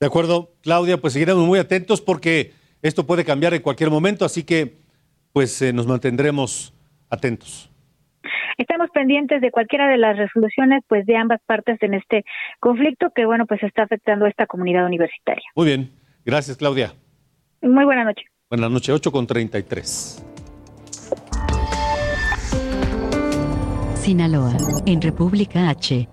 [0.00, 4.44] De acuerdo, Claudia, pues seguiremos muy atentos porque esto puede cambiar en cualquier momento, así
[4.44, 4.78] que
[5.32, 6.74] pues nos mantendremos
[7.10, 7.70] atentos.
[8.56, 12.24] Estamos pendientes de cualquiera de las resoluciones pues de ambas partes en este
[12.58, 15.44] conflicto que bueno pues está afectando a esta comunidad universitaria.
[15.54, 15.90] Muy bien,
[16.24, 16.92] gracias Claudia.
[17.62, 18.24] Muy buena noche.
[18.50, 20.24] Buenas noches, 8 con 33.
[23.94, 26.08] Sinaloa, en República H.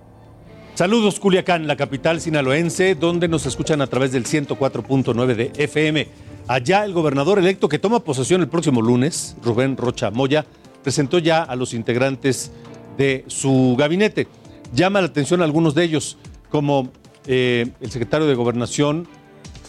[0.76, 6.06] Saludos Culiacán, la capital sinaloense, donde nos escuchan a través del 104.9 de FM.
[6.50, 10.46] Allá el gobernador electo que toma posesión el próximo lunes, Rubén Rocha Moya,
[10.84, 12.52] presentó ya a los integrantes
[12.98, 14.28] de su gabinete.
[14.74, 16.18] Llama la atención a algunos de ellos,
[16.50, 16.92] como
[17.26, 19.08] eh, el secretario de Gobernación,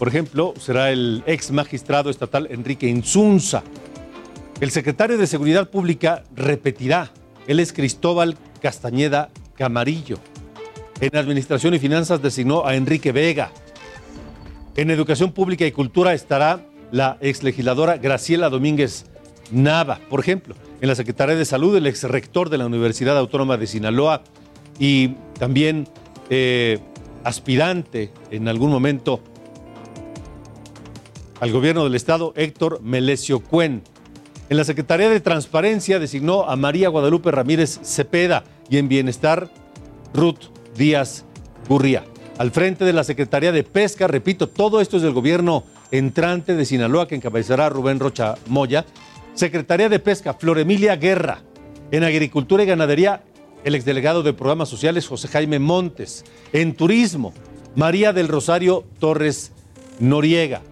[0.01, 3.63] por ejemplo, será el ex magistrado estatal Enrique Insunza.
[4.61, 7.13] El secretario de Seguridad Pública repetirá,
[7.47, 10.19] él es Cristóbal Castañeda Camarillo.
[11.01, 13.51] En Administración y Finanzas designó a Enrique Vega.
[14.77, 19.05] En Educación Pública y Cultura estará la ex legisladora Graciela Domínguez
[19.51, 20.55] Nava, por ejemplo.
[20.81, 24.23] En la Secretaría de Salud, el ex rector de la Universidad Autónoma de Sinaloa
[24.79, 25.87] y también
[26.31, 26.79] eh,
[27.25, 29.21] aspirante en algún momento
[31.41, 33.83] al gobierno del Estado, Héctor Melesio Cuen.
[34.49, 39.51] En la Secretaría de Transparencia designó a María Guadalupe Ramírez Cepeda y en Bienestar,
[40.15, 41.25] Ruth Díaz
[41.69, 42.05] Gurría.
[42.39, 46.67] Al frente de la Secretaría de Pesca, repito, todo esto es del gobierno entrante de
[46.67, 48.85] Sinaloa que encabezará Rubén Rocha Moya.
[49.35, 51.43] Secretaría de Pesca, Flor Emilia Guerra.
[51.91, 53.23] En Agricultura y Ganadería,
[53.65, 56.25] el exdelegado de Programas Sociales, José Jaime Montes.
[56.53, 57.33] En Turismo,
[57.75, 59.53] María del Rosario Torres
[59.99, 60.63] Noriega.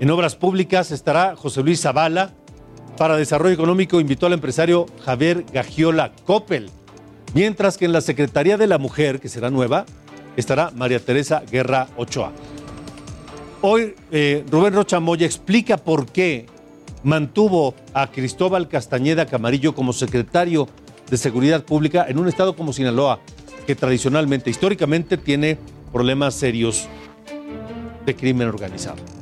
[0.00, 2.34] En Obras Públicas estará José Luis Zavala.
[2.96, 6.70] Para Desarrollo Económico invitó al empresario Javier Gagiola Coppel.
[7.34, 9.84] Mientras que en la Secretaría de la Mujer, que será nueva,
[10.36, 12.32] estará María Teresa Guerra Ochoa.
[13.60, 16.46] Hoy eh, Rubén Rocha Moya explica por qué
[17.02, 20.68] mantuvo a Cristóbal Castañeda Camarillo como secretario
[21.10, 23.20] de Seguridad Pública en un estado como Sinaloa,
[23.66, 25.58] que tradicionalmente, históricamente, tiene
[25.92, 26.88] problemas serios
[28.06, 29.17] de crimen organizado.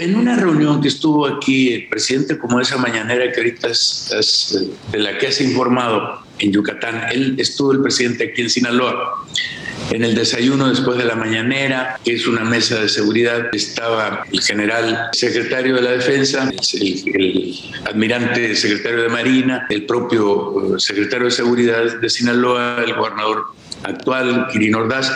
[0.00, 4.98] En una reunión que estuvo aquí el presidente, como esa mañanera que ahorita es, de
[4.98, 9.24] la que has informado en Yucatán, él estuvo el presidente aquí en Sinaloa.
[9.92, 14.42] En el desayuno después de la mañanera, que es una mesa de seguridad, estaba el
[14.42, 17.54] general secretario de la Defensa, el, el
[17.84, 23.44] admirante secretario de Marina, el propio eh, secretario de Seguridad de Sinaloa, el gobernador
[23.84, 25.12] actual, Quirino Ordaz,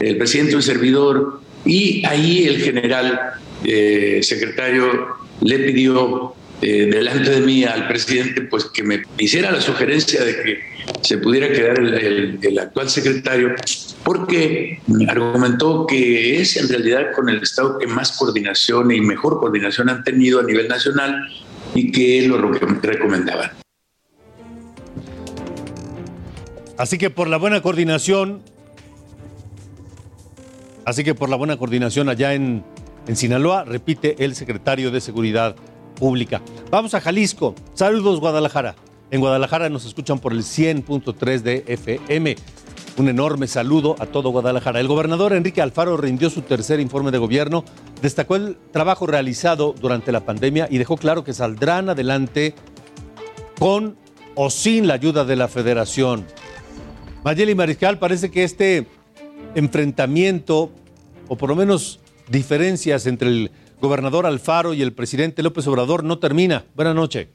[0.00, 7.40] el presidente, un servidor, y ahí el general eh, secretario le pidió eh, delante de
[7.40, 10.58] mí al presidente pues que me hiciera la sugerencia de que
[11.02, 13.54] se pudiera quedar el, actual secretario
[14.02, 19.90] porque argumentó que es en realidad con el Estado que más coordinación y mejor coordinación
[19.90, 21.28] han tenido a nivel nacional
[21.74, 23.52] y que lo recomendaba.
[26.78, 28.42] Así que por la buena coordinación,
[30.84, 32.64] así que por la buena coordinación allá en
[33.06, 35.56] en Sinaloa, repite el secretario de Seguridad
[35.96, 36.42] Pública.
[36.70, 37.54] Vamos a Jalisco.
[37.74, 38.74] Saludos, Guadalajara.
[39.10, 42.36] En Guadalajara nos escuchan por el 100.3 de FM.
[42.98, 44.80] Un enorme saludo a todo Guadalajara.
[44.80, 47.64] El gobernador Enrique Alfaro rindió su tercer informe de gobierno,
[48.02, 52.54] destacó el trabajo realizado durante la pandemia y dejó claro que saldrán adelante
[53.58, 53.96] con
[54.34, 56.24] o sin la ayuda de la federación.
[57.22, 58.86] Mayeli Mariscal, parece que este
[59.54, 60.70] enfrentamiento,
[61.28, 66.18] o por lo menos diferencias entre el gobernador Alfaro y el presidente López Obrador no
[66.18, 66.64] termina.
[66.74, 67.28] Buenas noches.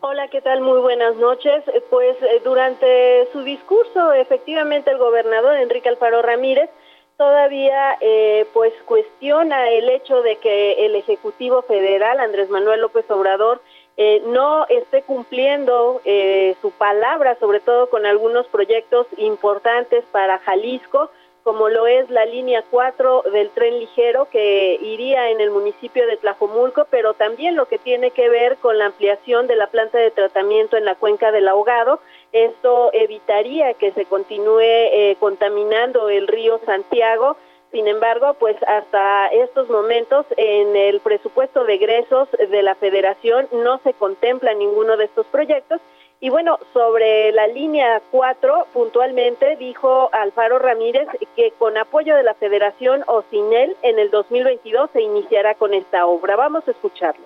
[0.00, 0.60] Hola, ¿qué tal?
[0.60, 1.62] Muy buenas noches.
[1.68, 6.70] Eh, pues eh, durante su discurso, efectivamente, el gobernador Enrique Alfaro Ramírez
[7.16, 13.60] todavía eh, pues cuestiona el hecho de que el Ejecutivo Federal, Andrés Manuel López Obrador,
[13.96, 21.10] eh, no esté cumpliendo eh, su palabra, sobre todo con algunos proyectos importantes para Jalisco,
[21.46, 26.16] como lo es la línea 4 del tren ligero que iría en el municipio de
[26.16, 30.10] Tlajomulco, pero también lo que tiene que ver con la ampliación de la planta de
[30.10, 32.00] tratamiento en la cuenca del ahogado.
[32.32, 37.36] Esto evitaría que se continúe eh, contaminando el río Santiago.
[37.70, 43.78] Sin embargo, pues hasta estos momentos en el presupuesto de egresos de la federación no
[43.84, 45.80] se contempla ninguno de estos proyectos
[46.18, 51.06] y bueno, sobre la línea 4, puntualmente dijo Alfaro Ramírez
[51.36, 55.74] que con apoyo de la Federación o sin él, en el 2022 se iniciará con
[55.74, 56.36] esta obra.
[56.36, 57.24] Vamos a escucharlo.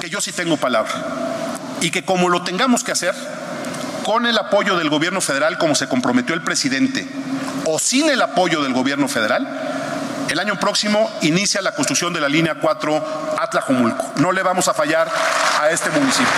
[0.00, 0.92] Que yo sí tengo palabra
[1.82, 3.14] y que como lo tengamos que hacer,
[4.04, 7.06] con el apoyo del gobierno federal, como se comprometió el presidente,
[7.66, 9.46] o sin el apoyo del gobierno federal,
[10.30, 13.04] el año próximo inicia la construcción de la línea 4
[13.38, 14.04] Atlajomulco.
[14.20, 15.08] No le vamos a fallar
[15.60, 16.30] a este municipio.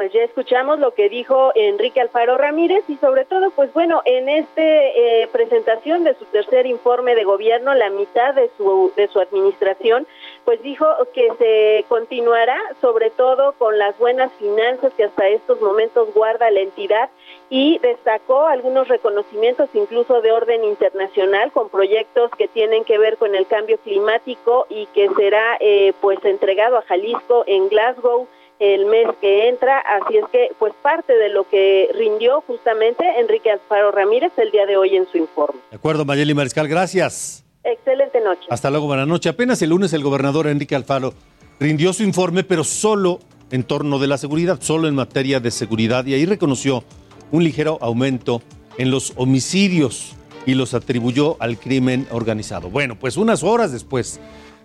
[0.00, 4.30] Pues ya escuchamos lo que dijo Enrique Alfaro Ramírez y sobre todo, pues bueno, en
[4.30, 9.20] esta eh, presentación de su tercer informe de gobierno, la mitad de su, de su
[9.20, 10.06] administración,
[10.46, 16.14] pues dijo que se continuará sobre todo con las buenas finanzas que hasta estos momentos
[16.14, 17.10] guarda la entidad
[17.50, 23.34] y destacó algunos reconocimientos incluso de orden internacional con proyectos que tienen que ver con
[23.34, 28.28] el cambio climático y que será eh, pues entregado a Jalisco en Glasgow
[28.60, 33.50] el mes que entra, así es que pues parte de lo que rindió justamente Enrique
[33.50, 35.58] Alfaro Ramírez el día de hoy en su informe.
[35.70, 37.42] De acuerdo, Mayeli Mariscal, gracias.
[37.64, 38.42] Excelente noche.
[38.50, 39.32] Hasta luego, buenas noches.
[39.32, 41.14] Apenas el lunes el gobernador Enrique Alfaro
[41.58, 43.18] rindió su informe, pero solo
[43.50, 46.84] en torno de la seguridad, solo en materia de seguridad, y ahí reconoció
[47.32, 48.42] un ligero aumento
[48.78, 50.14] en los homicidios
[50.46, 52.70] y los atribuyó al crimen organizado.
[52.70, 54.20] Bueno, pues unas horas después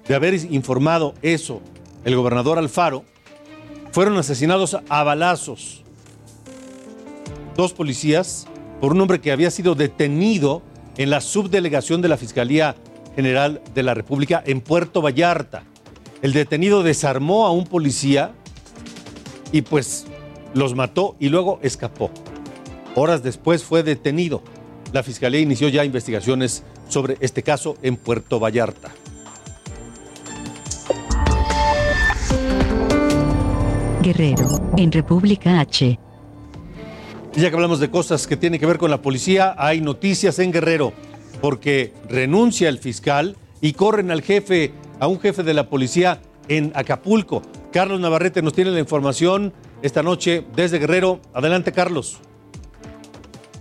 [0.08, 1.62] de haber informado eso,
[2.06, 3.04] el gobernador Alfaro,
[3.92, 5.86] fueron asesinados a balazos
[7.56, 8.48] dos policías
[8.82, 10.62] por un hombre que había sido detenido
[10.98, 12.76] en la subdelegación de la Fiscalía
[13.16, 15.64] General de la República en Puerto Vallarta.
[16.22, 18.34] El detenido desarmó a un policía
[19.52, 20.06] y pues
[20.54, 22.12] los mató y luego escapó.
[22.96, 24.42] Horas después fue detenido.
[24.94, 28.90] La Fiscalía inició ya investigaciones sobre este caso en Puerto Vallarta.
[34.02, 36.00] Guerrero, en República H.
[37.36, 40.54] Ya que hablamos de cosas que tienen que ver con la policía, hay noticias en
[40.54, 40.94] Guerrero,
[41.42, 44.72] porque renuncia el fiscal y corren al jefe,
[45.02, 47.42] a un jefe de la policía en Acapulco.
[47.74, 51.20] Carlos Navarrete nos tiene la información esta noche desde Guerrero.
[51.34, 52.22] Adelante, Carlos.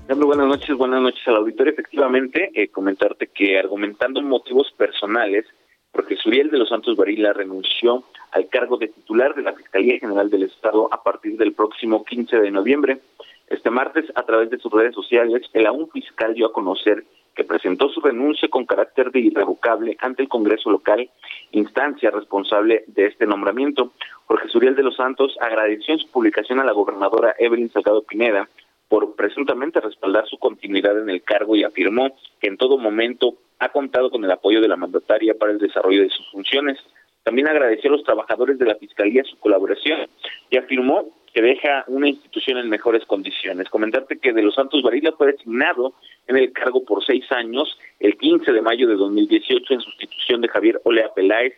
[0.07, 1.73] Buenas noches, buenas noches al auditorio.
[1.73, 5.47] Efectivamente, eh, comentarte que argumentando motivos personales,
[5.91, 10.29] porque Suriel de los Santos Varila renunció al cargo de titular de la Fiscalía General
[10.29, 13.01] del Estado a partir del próximo 15 de noviembre.
[13.49, 17.45] Este martes, a través de sus redes sociales, el aún fiscal dio a conocer que
[17.45, 21.09] presentó su renuncia con carácter de irrevocable ante el Congreso local,
[21.53, 23.93] instancia responsable de este nombramiento.
[24.27, 28.49] Jorge Suriel de los Santos agradeció en su publicación a la gobernadora Evelyn Salgado Pineda
[28.95, 33.71] por presuntamente respaldar su continuidad en el cargo y afirmó que en todo momento ha
[33.71, 36.79] contado con el apoyo de la mandataria para el desarrollo de sus funciones.
[37.25, 40.07] También agradeció a los trabajadores de la Fiscalía su colaboración
[40.49, 43.69] y afirmó que deja una institución en mejores condiciones.
[43.69, 45.95] Comentarte que De los Santos Varila fue designado
[46.29, 50.47] en el cargo por seis años el 15 de mayo de 2018 en sustitución de
[50.47, 51.55] Javier Olea Peláez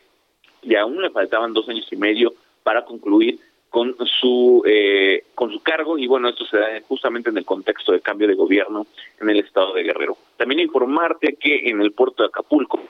[0.63, 2.33] y aún le faltaban dos años y medio
[2.63, 7.37] para concluir con su eh, con su cargo y bueno esto se da justamente en
[7.37, 8.87] el contexto de cambio de gobierno
[9.21, 10.17] en el estado de Guerrero.
[10.37, 12.81] También informarte que en el puerto de Acapulco.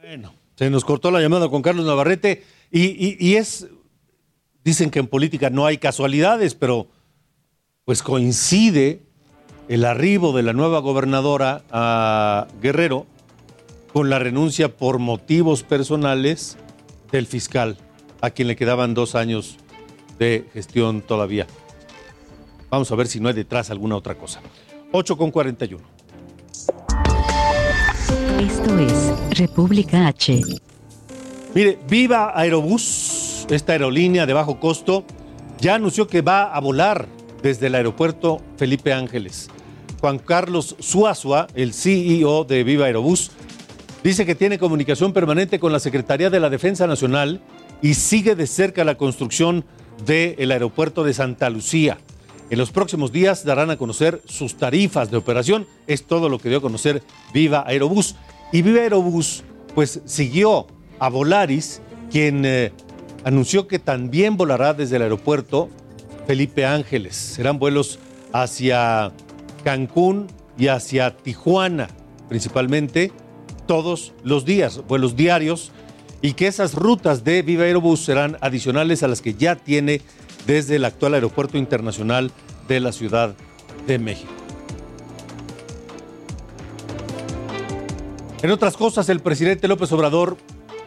[0.00, 3.68] Bueno, se nos cortó la llamada con Carlos Navarrete y, y es
[4.64, 6.86] dicen que en política no hay casualidades, pero
[7.84, 9.02] pues coincide
[9.68, 13.06] el arribo de la nueva gobernadora a Guerrero
[13.92, 16.56] con la renuncia por motivos personales
[17.10, 17.76] del fiscal
[18.20, 19.58] a quien le quedaban dos años
[20.20, 21.46] de gestión todavía.
[22.70, 24.40] Vamos a ver si no hay detrás alguna otra cosa.
[24.92, 25.82] 8 con 41.
[28.38, 30.42] Esto es República H.
[31.54, 35.04] Mire, viva Aerobús, esta aerolínea de bajo costo,
[35.58, 37.08] ya anunció que va a volar
[37.42, 39.48] desde el aeropuerto Felipe Ángeles.
[40.00, 43.32] Juan Carlos Suazua, el CEO de Viva Aerobús,
[44.04, 47.40] dice que tiene comunicación permanente con la Secretaría de la Defensa Nacional
[47.82, 49.64] y sigue de cerca la construcción
[50.04, 51.98] del aeropuerto de Santa Lucía.
[52.50, 55.66] En los próximos días darán a conocer sus tarifas de operación.
[55.86, 58.16] Es todo lo que dio a conocer Viva Aerobús.
[58.52, 59.44] Y Viva Aerobús,
[59.74, 60.66] pues siguió
[60.98, 61.80] a Volaris,
[62.10, 62.72] quien eh,
[63.24, 65.68] anunció que también volará desde el aeropuerto
[66.26, 67.14] Felipe Ángeles.
[67.16, 68.00] Serán vuelos
[68.32, 69.12] hacia
[69.62, 70.26] Cancún
[70.58, 71.88] y hacia Tijuana,
[72.28, 73.12] principalmente
[73.66, 75.70] todos los días, vuelos diarios,
[76.22, 80.02] y que esas rutas de Viva Aerobús serán adicionales a las que ya tiene
[80.46, 82.30] desde el actual aeropuerto internacional
[82.68, 83.34] de la Ciudad
[83.86, 84.32] de México.
[88.42, 90.36] En otras cosas, el presidente López Obrador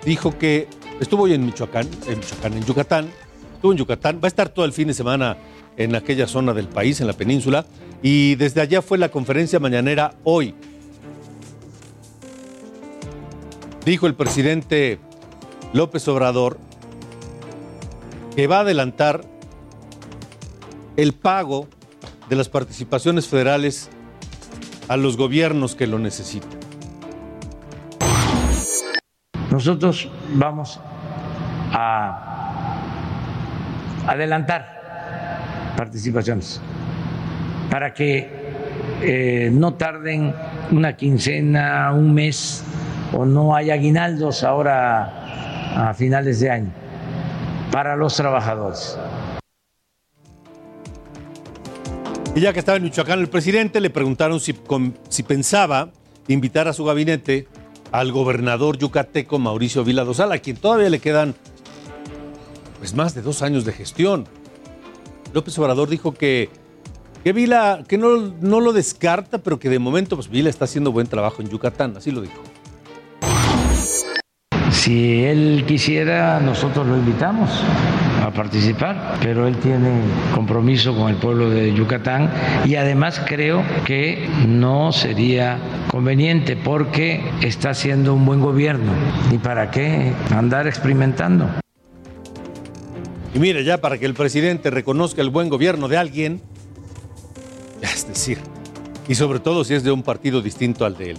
[0.05, 0.67] dijo que
[0.99, 3.09] estuvo hoy en Michoacán, en Michoacán, en Yucatán,
[3.55, 5.38] estuvo en Yucatán, va a estar todo el fin de semana
[5.77, 7.65] en aquella zona del país, en la península,
[8.01, 10.55] y desde allá fue la conferencia mañanera hoy.
[13.86, 14.99] Dijo el presidente
[15.74, 16.59] López Obrador
[18.36, 19.21] que va a adelantar
[20.97, 21.67] el pago
[22.30, 23.89] de las participaciones federales
[24.88, 26.51] a los gobiernos que lo necesitan.
[29.49, 30.80] Nosotros vamos
[31.71, 32.78] a
[34.07, 36.61] adelantar participaciones
[37.69, 38.30] para que
[39.01, 40.34] eh, no tarden
[40.71, 42.63] una quincena, un mes
[43.15, 45.22] o no haya aguinaldos ahora
[45.76, 46.71] a finales de año
[47.71, 48.97] para los trabajadores.
[52.36, 54.55] Y ya que estaba en Michoacán el presidente, le preguntaron si,
[55.09, 55.89] si pensaba
[56.28, 57.47] invitar a su gabinete
[57.91, 61.36] al gobernador yucateco Mauricio Vila Dosal, a quien todavía le quedan
[62.80, 64.28] pues, más de dos años de gestión.
[65.32, 66.49] López Obrador dijo que,
[67.24, 70.91] que Vila, que no, no lo descarta, pero que de momento pues, Vila está haciendo
[70.91, 72.41] buen trabajo en Yucatán, así lo dijo.
[74.84, 77.49] Si él quisiera, nosotros lo invitamos
[78.21, 80.01] a participar, pero él tiene
[80.36, 82.29] compromiso con el pueblo de Yucatán
[82.65, 85.57] y además creo que no sería
[85.88, 88.91] conveniente porque está haciendo un buen gobierno
[89.31, 91.47] y para qué andar experimentando.
[93.34, 96.41] Y mire, ya para que el presidente reconozca el buen gobierno de alguien,
[97.81, 98.38] es decir,
[99.07, 101.17] y sobre todo si es de un partido distinto al de él.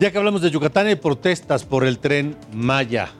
[0.00, 3.10] Ya que hablamos de Yucatán, hay protestas por el tren Maya.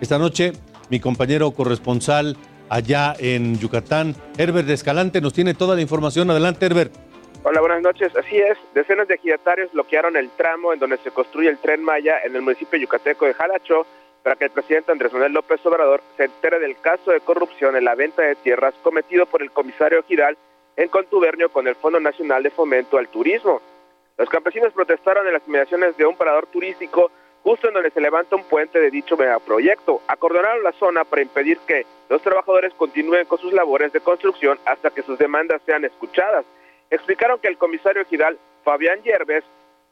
[0.00, 0.54] Esta noche,
[0.88, 2.38] mi compañero corresponsal
[2.70, 6.30] allá en Yucatán, Herbert Escalante, nos tiene toda la información.
[6.30, 6.94] Adelante, Herbert.
[7.42, 8.16] Hola, buenas noches.
[8.16, 12.14] Así es, decenas de ejidatarios bloquearon el tramo en donde se construye el tren Maya
[12.24, 13.86] en el municipio yucateco de Jalacho
[14.22, 17.84] para que el presidente Andrés Manuel López Obrador se entere del caso de corrupción en
[17.84, 20.38] la venta de tierras cometido por el comisario Giral
[20.78, 23.60] en contubernio con el Fondo Nacional de Fomento al Turismo.
[24.18, 27.10] Los campesinos protestaron en las inmediaciones de un parador turístico
[27.42, 30.00] justo en donde se levanta un puente de dicho megaproyecto.
[30.06, 34.90] Acordonaron la zona para impedir que los trabajadores continúen con sus labores de construcción hasta
[34.90, 36.44] que sus demandas sean escuchadas.
[36.90, 39.44] Explicaron que el comisario Gidal, Fabián Yerbes,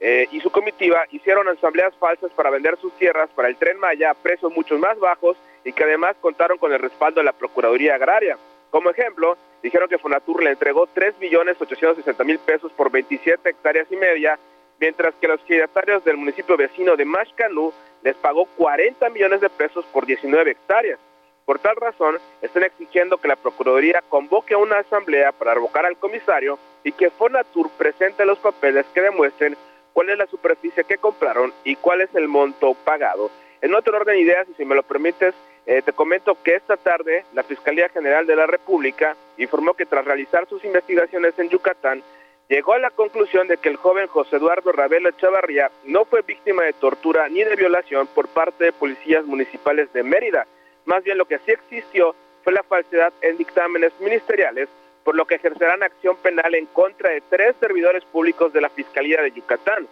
[0.02, 4.10] eh, y su comitiva hicieron asambleas falsas para vender sus tierras para el tren Maya
[4.10, 7.96] a precios mucho más bajos y que además contaron con el respaldo de la Procuraduría
[7.96, 8.38] Agraria.
[8.70, 14.38] Como ejemplo, dijeron que Fonatur le entregó 3.860.000 pesos por 27 hectáreas y media,
[14.78, 19.84] mientras que los giratarios del municipio vecino de Mashcanú les pagó 40 millones de pesos
[19.92, 20.98] por 19 hectáreas.
[21.44, 26.58] Por tal razón, están exigiendo que la Procuraduría convoque una asamblea para revocar al comisario
[26.84, 29.56] y que Fonatur presente los papeles que demuestren
[29.92, 33.30] cuál es la superficie que compraron y cuál es el monto pagado.
[33.60, 35.34] En otro orden de ideas, y si me lo permites,
[35.70, 40.04] eh, te comento que esta tarde la Fiscalía General de la República informó que tras
[40.04, 42.02] realizar sus investigaciones en Yucatán,
[42.48, 46.64] llegó a la conclusión de que el joven José Eduardo Ravelo Chavarría no fue víctima
[46.64, 50.48] de tortura ni de violación por parte de policías municipales de Mérida.
[50.86, 54.68] Más bien lo que sí existió fue la falsedad en dictámenes ministeriales,
[55.04, 59.22] por lo que ejercerán acción penal en contra de tres servidores públicos de la Fiscalía
[59.22, 59.86] de Yucatán.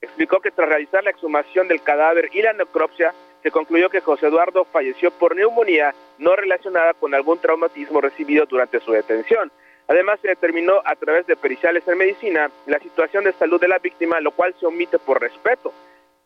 [0.00, 3.12] Explicó que tras realizar la exhumación del cadáver y la necropsia,
[3.42, 8.80] se concluyó que José Eduardo falleció por neumonía no relacionada con algún traumatismo recibido durante
[8.80, 9.50] su detención.
[9.88, 13.78] Además, se determinó a través de periciales en medicina la situación de salud de la
[13.78, 15.72] víctima, lo cual se omite por respeto.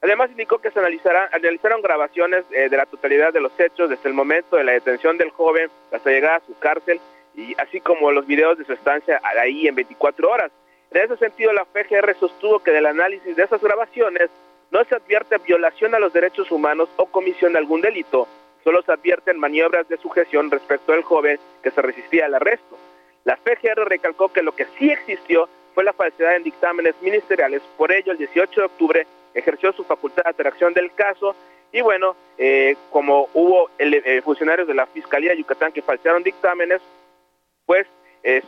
[0.03, 4.15] Además, indicó que se analizaron grabaciones eh, de la totalidad de los hechos desde el
[4.15, 7.01] momento de la detención del joven hasta llegar a su cárcel,
[7.35, 10.53] y así como los videos de su estancia ahí en 24 horas.
[10.91, 14.31] En ese sentido, la FGR sostuvo que del análisis de esas grabaciones
[14.75, 18.27] no se advierte violación a los derechos humanos o comisión de algún delito,
[18.65, 22.77] solo se advierten maniobras de sujeción respecto al joven que se resistía al arresto.
[23.23, 27.93] La FGR recalcó que lo que sí existió fue la falsedad en dictámenes ministeriales, por
[27.93, 31.37] ello el 18 de octubre ejerció su facultad de atracción del caso.
[31.73, 36.81] Y bueno, eh, como hubo eh, funcionarios de la Fiscalía de Yucatán que falsearon dictámenes,
[37.67, 37.87] pues
[38.27, 38.43] eh,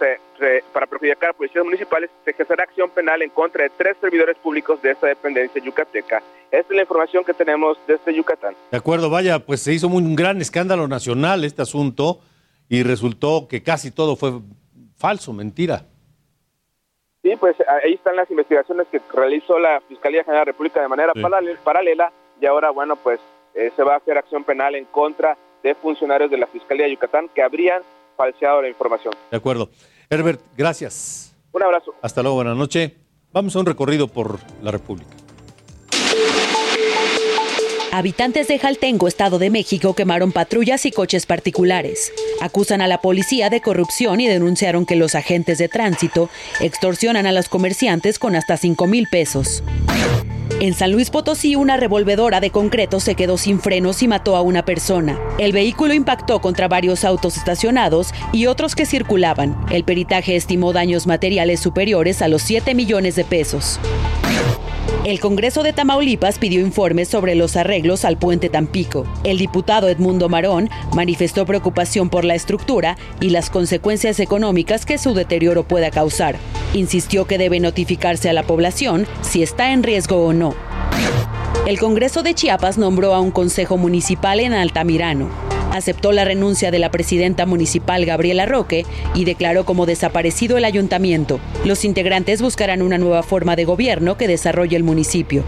[0.73, 4.81] para perjudicar a policías municipales se ejercerá acción penal en contra de tres servidores públicos
[4.81, 6.23] de esta dependencia yucateca.
[6.51, 8.55] Esta es la información que tenemos desde Yucatán.
[8.71, 12.21] De acuerdo, vaya, pues se hizo un gran escándalo nacional este asunto
[12.69, 14.33] y resultó que casi todo fue
[14.97, 15.83] falso, mentira.
[17.23, 20.89] Sí, pues ahí están las investigaciones que realizó la Fiscalía General de la República de
[20.89, 21.13] manera
[21.65, 23.21] paralela y ahora, bueno, pues
[23.55, 26.93] eh, se va a hacer acción penal en contra de funcionarios de la Fiscalía de
[26.93, 27.83] Yucatán que habrían
[28.17, 29.15] falseado la información.
[29.31, 29.71] De acuerdo.
[30.09, 31.37] Herbert, gracias.
[31.53, 31.95] Un abrazo.
[32.03, 32.93] Hasta luego, buenas noches.
[33.33, 35.17] Vamos a un recorrido por la República.
[37.93, 42.13] Habitantes de Jaltengo, Estado de México, quemaron patrullas y coches particulares.
[42.43, 46.29] Acusan a la policía de corrupción y denunciaron que los agentes de tránsito
[46.61, 49.63] extorsionan a los comerciantes con hasta 5 mil pesos.
[50.59, 54.41] En San Luis Potosí, una revolvedora de concreto se quedó sin frenos y mató a
[54.41, 55.19] una persona.
[55.37, 59.55] El vehículo impactó contra varios autos estacionados y otros que circulaban.
[59.71, 63.79] El peritaje estimó daños materiales superiores a los 7 millones de pesos.
[65.07, 69.07] El Congreso de Tamaulipas pidió informes sobre los arreglos al puente Tampico.
[69.23, 75.15] El diputado Edmundo Marón manifestó preocupación por la estructura y las consecuencias económicas que su
[75.15, 76.35] deterioro pueda causar.
[76.75, 80.57] Insistió que debe notificarse a la población si está en riesgo o no.
[81.69, 85.56] El Congreso de Chiapas nombró a un consejo municipal en Altamirano.
[85.77, 91.39] Aceptó la renuncia de la presidenta municipal Gabriela Roque y declaró como desaparecido el ayuntamiento.
[91.67, 95.45] Los integrantes buscarán una nueva forma de gobierno que desarrolle el municipio.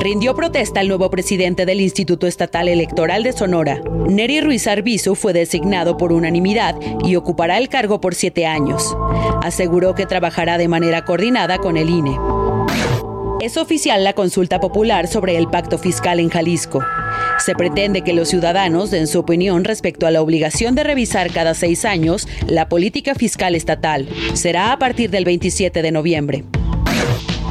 [0.00, 3.80] Rindió protesta el nuevo presidente del Instituto Estatal Electoral de Sonora.
[4.08, 8.96] Neri Ruiz Arbizu fue designado por unanimidad y ocupará el cargo por siete años.
[9.40, 12.18] Aseguró que trabajará de manera coordinada con el INE.
[13.40, 16.80] Es oficial la consulta popular sobre el pacto fiscal en Jalisco.
[17.38, 21.54] Se pretende que los ciudadanos den su opinión respecto a la obligación de revisar cada
[21.54, 24.08] seis años la política fiscal estatal.
[24.34, 26.44] Será a partir del 27 de noviembre.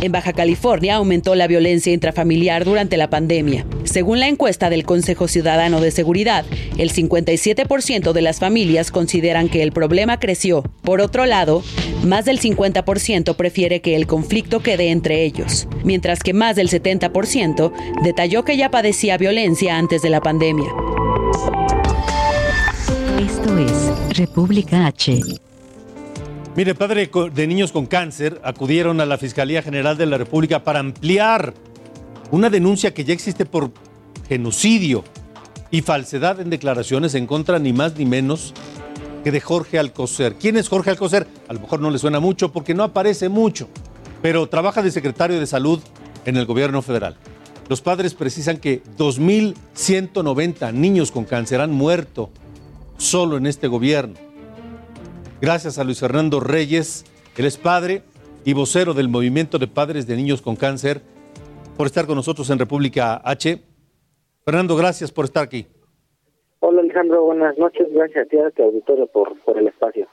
[0.06, 3.66] En Baja California aumentó la violencia intrafamiliar durante la pandemia.
[3.86, 6.46] Según la encuesta del Consejo Ciudadano de Seguridad,
[6.78, 10.62] el 57% de las familias consideran que el problema creció.
[10.84, 11.64] Por otro lado,
[12.04, 17.72] más del 50% prefiere que el conflicto quede entre ellos, mientras que más del 70%
[18.04, 20.70] detalló que ya padecía violencia antes de la pandemia.
[23.20, 25.40] Esto es República H.
[26.56, 30.80] Mire, padre de niños con cáncer acudieron a la Fiscalía General de la República para
[30.80, 31.54] ampliar
[32.32, 33.72] una denuncia que ya existe por
[34.30, 35.04] genocidio
[35.70, 38.54] y falsedad en declaraciones en contra ni más ni menos
[39.26, 40.36] que de Jorge Alcocer.
[40.36, 41.28] ¿Quién es Jorge Alcocer?
[41.50, 43.68] A lo mejor no le suena mucho porque no aparece mucho,
[44.22, 45.82] pero trabaja de secretario de salud
[46.24, 47.18] en el gobierno federal.
[47.68, 52.30] Los padres precisan que 2.190 niños con cáncer han muerto
[52.96, 54.25] solo en este gobierno.
[55.46, 57.06] Gracias a Luis Fernando Reyes,
[57.38, 58.02] él es padre
[58.46, 61.02] y vocero del Movimiento de Padres de Niños con Cáncer,
[61.78, 63.60] por estar con nosotros en República H.
[64.44, 65.68] Fernando, gracias por estar aquí.
[66.62, 67.86] Hola Alejandro, buenas noches.
[67.94, 70.08] Gracias a ti, a tu auditorio, por, por el espacio.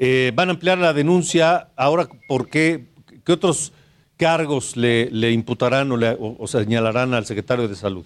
[0.00, 1.68] Eh, van a ampliar la denuncia.
[1.76, 2.86] Ahora, ¿por qué?
[3.24, 3.72] ¿Qué otros
[4.16, 8.04] cargos le, le imputarán o, señalarán al secretario de Salud?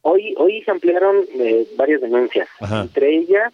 [0.00, 2.48] Hoy, hoy se ampliaron eh, varias denuncias.
[2.72, 3.52] Entre ellas,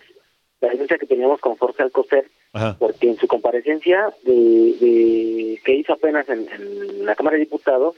[0.61, 2.31] la denuncia que teníamos con Jorge Alcocer,
[2.79, 7.97] porque en su comparecencia de, que hizo apenas en, la Cámara de Diputados,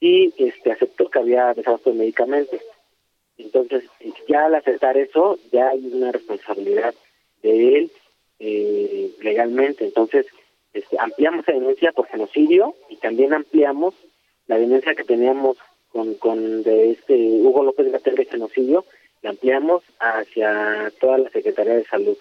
[0.00, 2.60] y este aceptó que había desabasto de medicamentos.
[3.38, 3.84] Entonces,
[4.28, 6.94] ya al aceptar eso, ya hay una responsabilidad
[7.42, 7.90] de él
[8.40, 9.84] eh, legalmente.
[9.84, 10.26] Entonces,
[10.72, 13.94] este, ampliamos la denuncia por genocidio y también ampliamos
[14.48, 15.56] la denuncia que teníamos
[15.90, 18.84] con, con de este Hugo López Gatel de genocidio
[19.32, 22.16] ampliamos hacia toda la Secretaría de Salud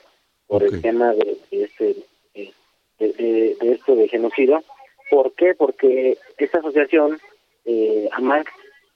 [0.48, 1.96] por el tema de, este
[2.34, 2.54] de,
[3.00, 4.64] de, esto de genocidio.
[5.10, 5.54] ¿Por qué?
[5.56, 7.20] Porque esta asociación,
[7.66, 8.50] eh, AMAC,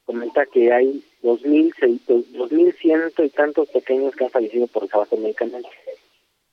[0.06, 5.24] comenta que hay dos mil ciento y tantos pequeños que han fallecido por desabasto de
[5.24, 5.72] medicamentos.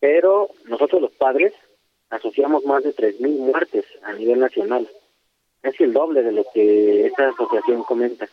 [0.00, 1.52] Pero nosotros los padres
[2.10, 4.88] asociamos más de tres mil muertes a nivel nacional.
[5.62, 8.28] Es el doble de lo que esta asociación comenta.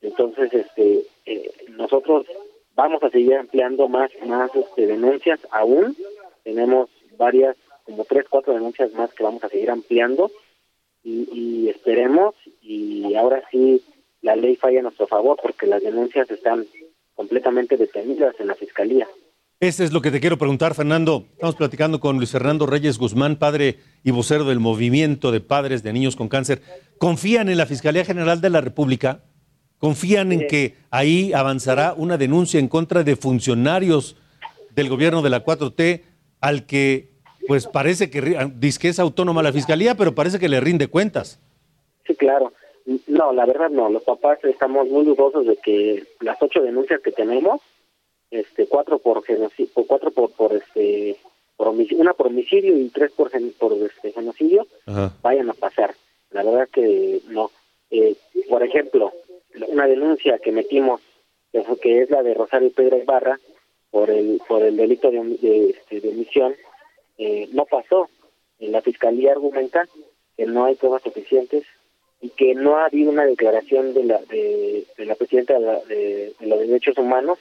[0.00, 2.26] Entonces, este, eh, nosotros
[2.74, 5.96] vamos a seguir ampliando más más este, denuncias aún
[6.44, 10.30] tenemos varias como tres cuatro denuncias más que vamos a seguir ampliando
[11.04, 13.82] y, esperemos y ahora sí
[14.20, 16.64] la ley falla a nuestro favor porque las denuncias están
[17.14, 19.08] completamente detenidas en la fiscalía
[19.58, 21.26] Ese es lo que te quiero preguntar, Fernando.
[21.32, 25.92] Estamos platicando con Luis Fernando Reyes Guzmán, padre y vocero del movimiento de padres de
[25.92, 26.62] niños con cáncer.
[26.98, 29.24] ¿Confían en la Fiscalía General de la República?
[29.82, 34.16] ¿Confían en que ahí avanzará una denuncia en contra de funcionarios
[34.76, 36.02] del gobierno de la 4T
[36.40, 37.08] al que,
[37.48, 38.20] pues parece que,
[38.54, 41.40] dice que es autónoma la Fiscalía, pero parece que le rinde cuentas?
[42.06, 42.52] Sí, claro.
[43.08, 43.90] No, la verdad no.
[43.90, 47.60] Los papás estamos muy dudosos de que las ocho denuncias que tenemos
[48.30, 51.16] este cuatro por genocidio, cuatro por, por este
[51.56, 54.64] por una por homicidio y tres por por este genocidio
[55.22, 55.92] vayan a pasar.
[56.30, 57.50] La verdad que no.
[57.90, 58.14] Eh,
[58.48, 59.12] por ejemplo,
[59.68, 61.00] una denuncia que metimos
[61.82, 63.38] que es la de Rosario Pedro Ibarra
[63.90, 66.54] por el por el delito de, de, este, de omisión
[67.18, 68.08] eh, no pasó.
[68.58, 69.88] La fiscalía argumenta
[70.36, 71.64] que no hay pruebas suficientes
[72.20, 76.96] y que no ha habido una declaración de la de, la presidenta de los derechos
[76.96, 77.38] humanos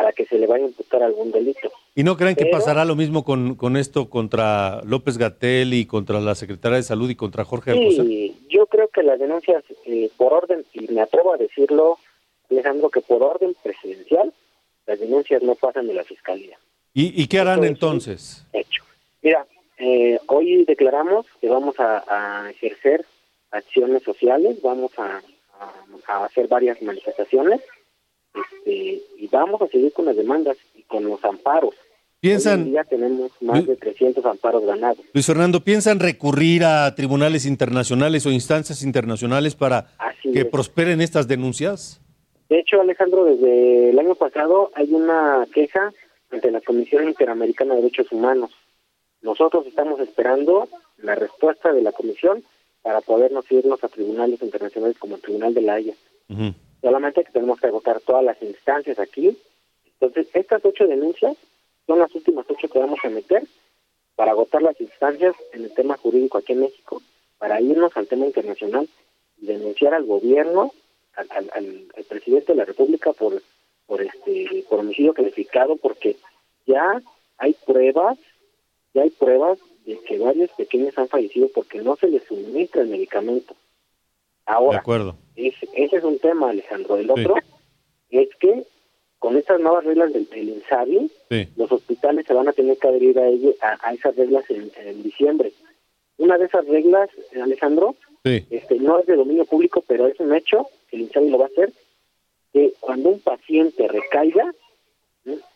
[0.00, 1.70] para que se le vaya a imputar algún delito.
[1.94, 6.20] ¿Y no creen que pasará lo mismo con, con esto contra López Gatel y contra
[6.20, 10.32] la Secretaria de Salud y contra Jorge Sí, yo creo que las denuncias eh, por
[10.32, 11.98] orden, y me atrevo a decirlo,
[12.50, 14.32] Alejandro, que por orden presidencial,
[14.86, 16.56] las denuncias no pasan de la Fiscalía.
[16.94, 18.46] ¿Y, qué harán entonces?
[18.54, 18.82] Hecho.
[19.20, 19.46] Mira,
[19.76, 23.04] eh, hoy declaramos que vamos a, ejercer
[23.50, 25.20] acciones sociales, vamos a
[26.24, 27.60] hacer varias manifestaciones
[28.34, 31.74] este, y vamos a seguir con las demandas y con los amparos.
[32.20, 32.70] Piensan.
[32.70, 34.98] ya tenemos más de 300 amparos ganados.
[35.14, 39.86] Luis Fernando, ¿piensan recurrir a tribunales internacionales o instancias internacionales para
[40.22, 42.02] que prosperen estas denuncias?
[42.50, 45.92] De hecho, Alejandro, desde el año pasado hay una queja
[46.30, 48.50] ante la Comisión Interamericana de Derechos Humanos.
[49.22, 50.68] Nosotros estamos esperando
[50.98, 52.42] la respuesta de la Comisión
[52.82, 55.94] para podernos irnos a tribunales internacionales como el Tribunal de la Haya
[56.80, 59.36] solamente que tenemos que agotar todas las instancias aquí.
[60.00, 61.36] Entonces, estas ocho denuncias
[61.86, 63.42] son las últimas ocho que vamos a meter
[64.16, 67.02] para agotar las instancias en el tema jurídico aquí en México,
[67.38, 68.88] para irnos al tema internacional
[69.40, 70.72] y denunciar al gobierno,
[71.16, 73.42] al, al, presidente de la República por
[73.86, 76.16] por este por homicidio calificado, porque
[76.66, 77.02] ya
[77.38, 78.18] hay pruebas,
[78.94, 82.88] ya hay pruebas de que varios pequeños han fallecido porque no se les suministra el
[82.88, 83.56] medicamento.
[84.46, 85.16] Ahora, de acuerdo.
[85.48, 86.96] Ese, es un tema, Alejandro.
[86.96, 87.34] El otro
[88.10, 88.64] es que
[89.18, 91.10] con estas nuevas reglas del, INSABI,
[91.56, 93.18] los hospitales se van a tener que adherir
[93.60, 95.52] a, a, esas reglas en, diciembre.
[96.16, 97.10] Una de esas reglas,
[97.40, 101.44] Alejandro, este, no es de dominio público, pero es un hecho, el INSABI lo va
[101.44, 101.72] a hacer,
[102.52, 104.54] que cuando un paciente recaiga,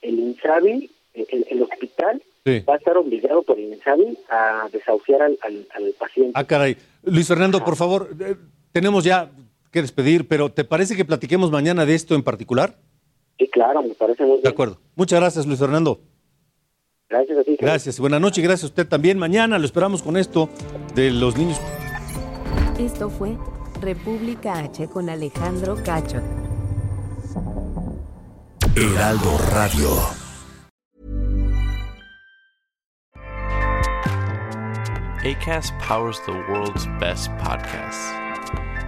[0.02, 5.94] el INSABI, el, hospital, va a estar obligado por el INSABI a desahuciar al, al,
[5.98, 6.32] paciente.
[6.34, 6.76] Ah, caray.
[7.02, 8.36] Luis Fernando, por favor, eh,
[8.72, 9.30] tenemos ya
[9.74, 12.78] que despedir, pero ¿te parece que platiquemos mañana de esto en particular?
[13.38, 14.42] Sí, claro, me parece muy bien.
[14.44, 14.78] De acuerdo.
[14.94, 16.00] Muchas gracias, Luis Fernando.
[17.08, 17.56] Gracias a ti.
[17.60, 17.98] Gracias.
[17.98, 19.18] Buenas noches gracias a usted también.
[19.18, 20.48] Mañana lo esperamos con esto
[20.94, 21.60] de los niños.
[22.78, 23.36] Esto fue
[23.80, 26.22] República H con Alejandro Cacho.
[28.76, 29.88] Heraldo Radio.
[35.24, 38.23] ACAST powers the world's best podcasts.